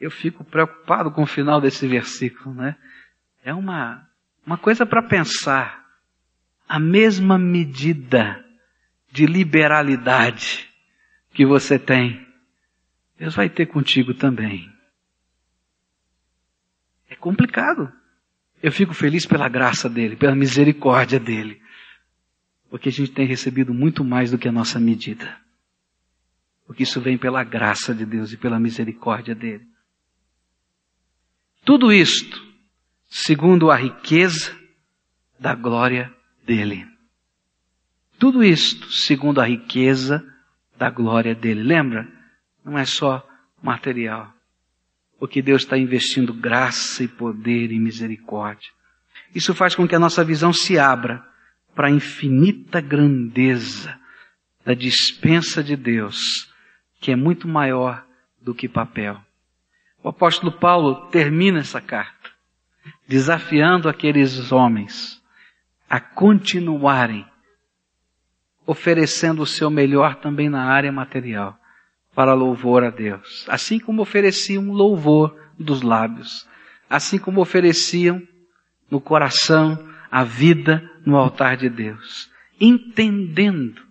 Eu 0.00 0.10
fico 0.10 0.44
preocupado 0.44 1.10
com 1.10 1.22
o 1.22 1.26
final 1.26 1.60
desse 1.60 1.86
versículo, 1.86 2.54
né? 2.54 2.76
É 3.44 3.52
uma, 3.52 4.06
uma 4.46 4.56
coisa 4.56 4.86
para 4.86 5.02
pensar. 5.02 5.82
A 6.68 6.78
mesma 6.78 7.36
medida 7.36 8.44
de 9.10 9.26
liberalidade 9.26 10.71
que 11.32 11.46
você 11.46 11.78
tem, 11.78 12.26
Deus 13.18 13.34
vai 13.34 13.48
ter 13.48 13.66
contigo 13.66 14.14
também. 14.14 14.70
É 17.08 17.14
complicado. 17.14 17.92
Eu 18.62 18.72
fico 18.72 18.94
feliz 18.94 19.26
pela 19.26 19.48
graça 19.48 19.88
dele, 19.88 20.16
pela 20.16 20.34
misericórdia 20.34 21.18
dele. 21.18 21.60
Porque 22.70 22.88
a 22.88 22.92
gente 22.92 23.12
tem 23.12 23.26
recebido 23.26 23.74
muito 23.74 24.04
mais 24.04 24.30
do 24.30 24.38
que 24.38 24.48
a 24.48 24.52
nossa 24.52 24.80
medida. 24.80 25.40
Porque 26.66 26.84
isso 26.84 27.00
vem 27.00 27.18
pela 27.18 27.44
graça 27.44 27.94
de 27.94 28.06
Deus 28.06 28.32
e 28.32 28.36
pela 28.36 28.58
misericórdia 28.58 29.34
dele. 29.34 29.66
Tudo 31.64 31.92
isto, 31.92 32.40
segundo 33.08 33.70
a 33.70 33.76
riqueza 33.76 34.56
da 35.38 35.54
glória 35.54 36.12
dele. 36.44 36.86
Tudo 38.18 38.42
isto, 38.42 38.90
segundo 38.90 39.40
a 39.40 39.44
riqueza 39.44 40.31
da 40.82 40.90
glória 40.90 41.32
dele. 41.32 41.62
Lembra? 41.62 42.08
Não 42.64 42.76
é 42.76 42.84
só 42.84 43.24
material. 43.62 44.34
Porque 45.16 45.40
Deus 45.40 45.62
está 45.62 45.78
investindo 45.78 46.34
graça 46.34 47.04
e 47.04 47.08
poder 47.08 47.70
e 47.70 47.78
misericórdia. 47.78 48.68
Isso 49.32 49.54
faz 49.54 49.76
com 49.76 49.86
que 49.86 49.94
a 49.94 50.00
nossa 50.00 50.24
visão 50.24 50.52
se 50.52 50.80
abra 50.80 51.24
para 51.72 51.86
a 51.86 51.90
infinita 51.90 52.80
grandeza 52.80 53.96
da 54.64 54.74
dispensa 54.74 55.62
de 55.62 55.76
Deus 55.76 56.52
que 57.00 57.12
é 57.12 57.16
muito 57.16 57.46
maior 57.46 58.04
do 58.40 58.52
que 58.52 58.68
papel. 58.68 59.20
O 60.02 60.08
apóstolo 60.08 60.50
Paulo 60.50 61.06
termina 61.10 61.60
essa 61.60 61.80
carta 61.80 62.30
desafiando 63.06 63.88
aqueles 63.88 64.50
homens 64.50 65.22
a 65.88 66.00
continuarem 66.00 67.24
oferecendo 68.66 69.42
o 69.42 69.46
seu 69.46 69.70
melhor 69.70 70.16
também 70.16 70.48
na 70.48 70.64
área 70.64 70.92
material 70.92 71.58
para 72.14 72.34
louvor 72.34 72.84
a 72.84 72.90
Deus, 72.90 73.46
assim 73.48 73.78
como 73.78 74.02
ofereciam 74.02 74.70
louvor 74.70 75.36
dos 75.58 75.82
lábios, 75.82 76.46
assim 76.88 77.18
como 77.18 77.40
ofereciam 77.40 78.22
no 78.90 79.00
coração 79.00 79.88
a 80.10 80.22
vida 80.22 80.88
no 81.06 81.16
altar 81.16 81.56
de 81.56 81.68
Deus, 81.68 82.30
entendendo 82.60 83.82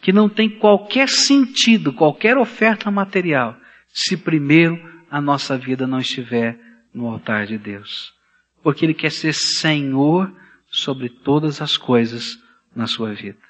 que 0.00 0.12
não 0.12 0.28
tem 0.28 0.48
qualquer 0.48 1.08
sentido, 1.08 1.92
qualquer 1.92 2.38
oferta 2.38 2.90
material, 2.90 3.56
se 3.92 4.16
primeiro 4.16 4.80
a 5.10 5.20
nossa 5.20 5.58
vida 5.58 5.86
não 5.86 5.98
estiver 5.98 6.58
no 6.94 7.06
altar 7.06 7.46
de 7.46 7.58
Deus. 7.58 8.14
Porque 8.62 8.86
Ele 8.86 8.94
quer 8.94 9.10
ser 9.10 9.34
Senhor 9.34 10.32
sobre 10.70 11.08
todas 11.08 11.60
as 11.60 11.76
coisas 11.76 12.38
na 12.74 12.86
sua 12.86 13.12
vida. 13.12 13.49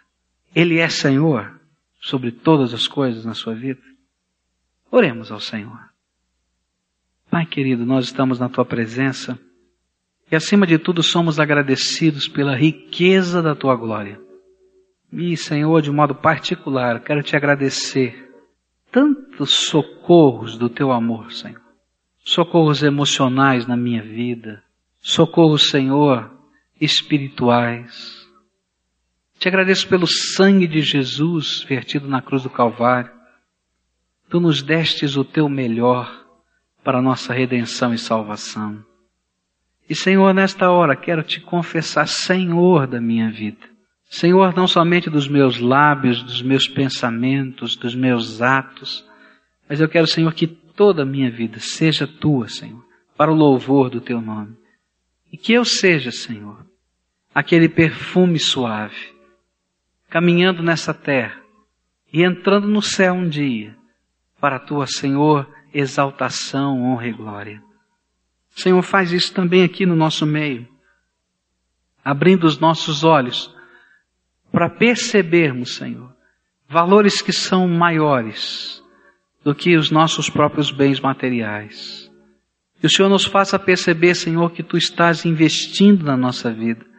Ele 0.54 0.78
é 0.78 0.88
Senhor 0.88 1.60
sobre 2.00 2.32
todas 2.32 2.74
as 2.74 2.86
coisas 2.86 3.24
na 3.24 3.34
sua 3.34 3.54
vida? 3.54 3.80
Oremos 4.90 5.30
ao 5.30 5.40
Senhor. 5.40 5.78
Pai 7.30 7.46
querido, 7.46 7.86
nós 7.86 8.06
estamos 8.06 8.40
na 8.40 8.48
Tua 8.48 8.64
presença 8.64 9.38
e 10.30 10.36
acima 10.36 10.66
de 10.66 10.78
tudo 10.78 11.02
somos 11.02 11.38
agradecidos 11.38 12.26
pela 12.26 12.56
riqueza 12.56 13.42
da 13.42 13.54
Tua 13.54 13.76
glória. 13.76 14.20
E, 15.12 15.36
Senhor, 15.36 15.82
de 15.82 15.90
modo 15.90 16.14
particular, 16.14 17.00
quero 17.00 17.22
te 17.22 17.36
agradecer 17.36 18.30
tantos 18.90 19.54
socorros 19.54 20.56
do 20.56 20.68
teu 20.68 20.92
amor, 20.92 21.32
Senhor. 21.32 21.60
Socorros 22.24 22.82
emocionais 22.82 23.66
na 23.66 23.76
minha 23.76 24.02
vida. 24.02 24.62
Socorros, 25.00 25.70
Senhor, 25.70 26.30
espirituais. 26.80 28.19
Te 29.40 29.48
agradeço 29.48 29.88
pelo 29.88 30.07
sangue 30.07 30.66
de 30.66 30.83
Jesus 30.83 31.64
vertido 31.66 32.07
na 32.07 32.20
cruz 32.20 32.42
do 32.42 32.50
Calvário. 32.50 33.11
Tu 34.29 34.38
nos 34.38 34.62
destes 34.62 35.16
o 35.16 35.24
teu 35.24 35.48
melhor 35.48 36.26
para 36.85 36.98
a 36.98 37.03
nossa 37.03 37.33
redenção 37.33 37.94
e 37.94 37.98
salvação. 37.98 38.85
E, 39.88 39.94
Senhor, 39.94 40.35
nesta 40.35 40.70
hora 40.70 40.94
quero 40.94 41.22
te 41.22 41.40
confessar 41.40 42.07
Senhor 42.07 42.87
da 42.87 43.00
minha 43.00 43.31
vida. 43.31 43.66
Senhor, 44.11 44.55
não 44.55 44.66
somente 44.66 45.09
dos 45.09 45.26
meus 45.26 45.59
lábios, 45.59 46.22
dos 46.22 46.42
meus 46.42 46.68
pensamentos, 46.68 47.76
dos 47.76 47.94
meus 47.94 48.42
atos, 48.42 49.09
mas 49.66 49.81
eu 49.81 49.88
quero, 49.88 50.07
Senhor, 50.07 50.35
que 50.35 50.46
toda 50.46 51.03
a 51.03 51.07
minha 51.07 51.31
vida 51.31 51.59
seja 51.61 52.07
tua, 52.07 52.46
Senhor, 52.46 52.85
para 53.16 53.33
o 53.33 53.35
louvor 53.35 53.88
do 53.88 54.03
teu 54.03 54.20
nome. 54.20 54.55
E 55.33 55.38
que 55.38 55.55
eu 55.55 55.64
seja, 55.64 56.11
Senhor, 56.11 56.59
aquele 57.35 57.70
perfume 57.70 58.38
suave, 58.38 59.18
caminhando 60.11 60.62
nessa 60.62 60.92
terra 60.92 61.40
e 62.12 62.25
entrando 62.25 62.66
no 62.66 62.83
céu 62.83 63.14
um 63.14 63.29
dia, 63.29 63.77
para 64.40 64.57
a 64.57 64.61
tua, 64.61 64.87
Senhor, 64.87 65.49
exaltação, 65.73 66.83
honra 66.83 67.07
e 67.07 67.12
glória. 67.12 67.62
Senhor, 68.51 68.83
faz 68.83 69.12
isso 69.12 69.33
também 69.33 69.62
aqui 69.62 69.87
no 69.87 69.94
nosso 69.94 70.27
meio, 70.27 70.66
abrindo 72.05 72.44
os 72.44 72.59
nossos 72.59 73.05
olhos 73.05 73.55
para 74.51 74.68
percebermos, 74.68 75.77
Senhor, 75.77 76.12
valores 76.68 77.23
que 77.23 77.33
são 77.33 77.68
maiores 77.68 78.83
do 79.44 79.55
que 79.55 79.77
os 79.77 79.90
nossos 79.92 80.29
próprios 80.29 80.73
bens 80.73 80.99
materiais. 80.99 82.11
Que 82.81 82.87
o 82.87 82.90
Senhor 82.90 83.09
nos 83.09 83.25
faça 83.25 83.59
perceber, 83.59 84.16
Senhor, 84.16 84.51
que 84.51 84.64
Tu 84.64 84.77
estás 84.77 85.25
investindo 85.25 86.05
na 86.05 86.16
nossa 86.16 86.53
vida 86.53 86.89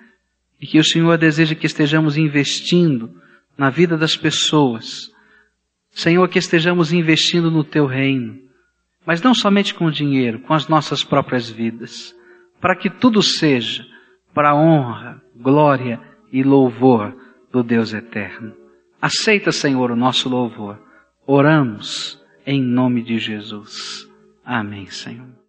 e 0.62 0.68
que 0.68 0.80
o 0.80 0.84
Senhor 0.84 1.18
deseja 1.18 1.56
que 1.56 1.66
estejamos 1.66 2.18
investindo 2.18 3.12
na 3.58 3.72
vida 3.72 3.98
das 3.98 4.16
pessoas. 4.16 5.12
Senhor, 5.90 6.30
que 6.30 6.38
estejamos 6.38 6.94
investindo 6.94 7.50
no 7.50 7.64
Teu 7.64 7.88
reino, 7.88 8.40
mas 9.06 9.22
não 9.22 9.34
somente 9.34 9.74
com 9.74 9.90
dinheiro, 9.90 10.40
com 10.42 10.54
as 10.54 10.68
nossas 10.68 11.04
próprias 11.04 11.50
vidas, 11.50 12.16
para 12.62 12.76
que 12.76 12.90
tudo 12.90 13.24
seja 13.24 13.84
para 14.34 14.56
honra, 14.56 15.20
glória 15.36 16.00
e 16.32 16.44
louvor 16.44 17.14
do 17.52 17.64
Deus 17.64 17.92
eterno. 17.92 18.56
Aceita, 19.02 19.52
Senhor, 19.52 19.90
o 19.90 19.96
nosso 19.96 20.30
louvor. 20.30 20.80
Oramos 21.26 22.22
em 22.46 22.62
nome 22.62 23.02
de 23.02 23.18
Jesus. 23.18 24.08
Amém, 24.46 24.86
Senhor. 24.86 25.41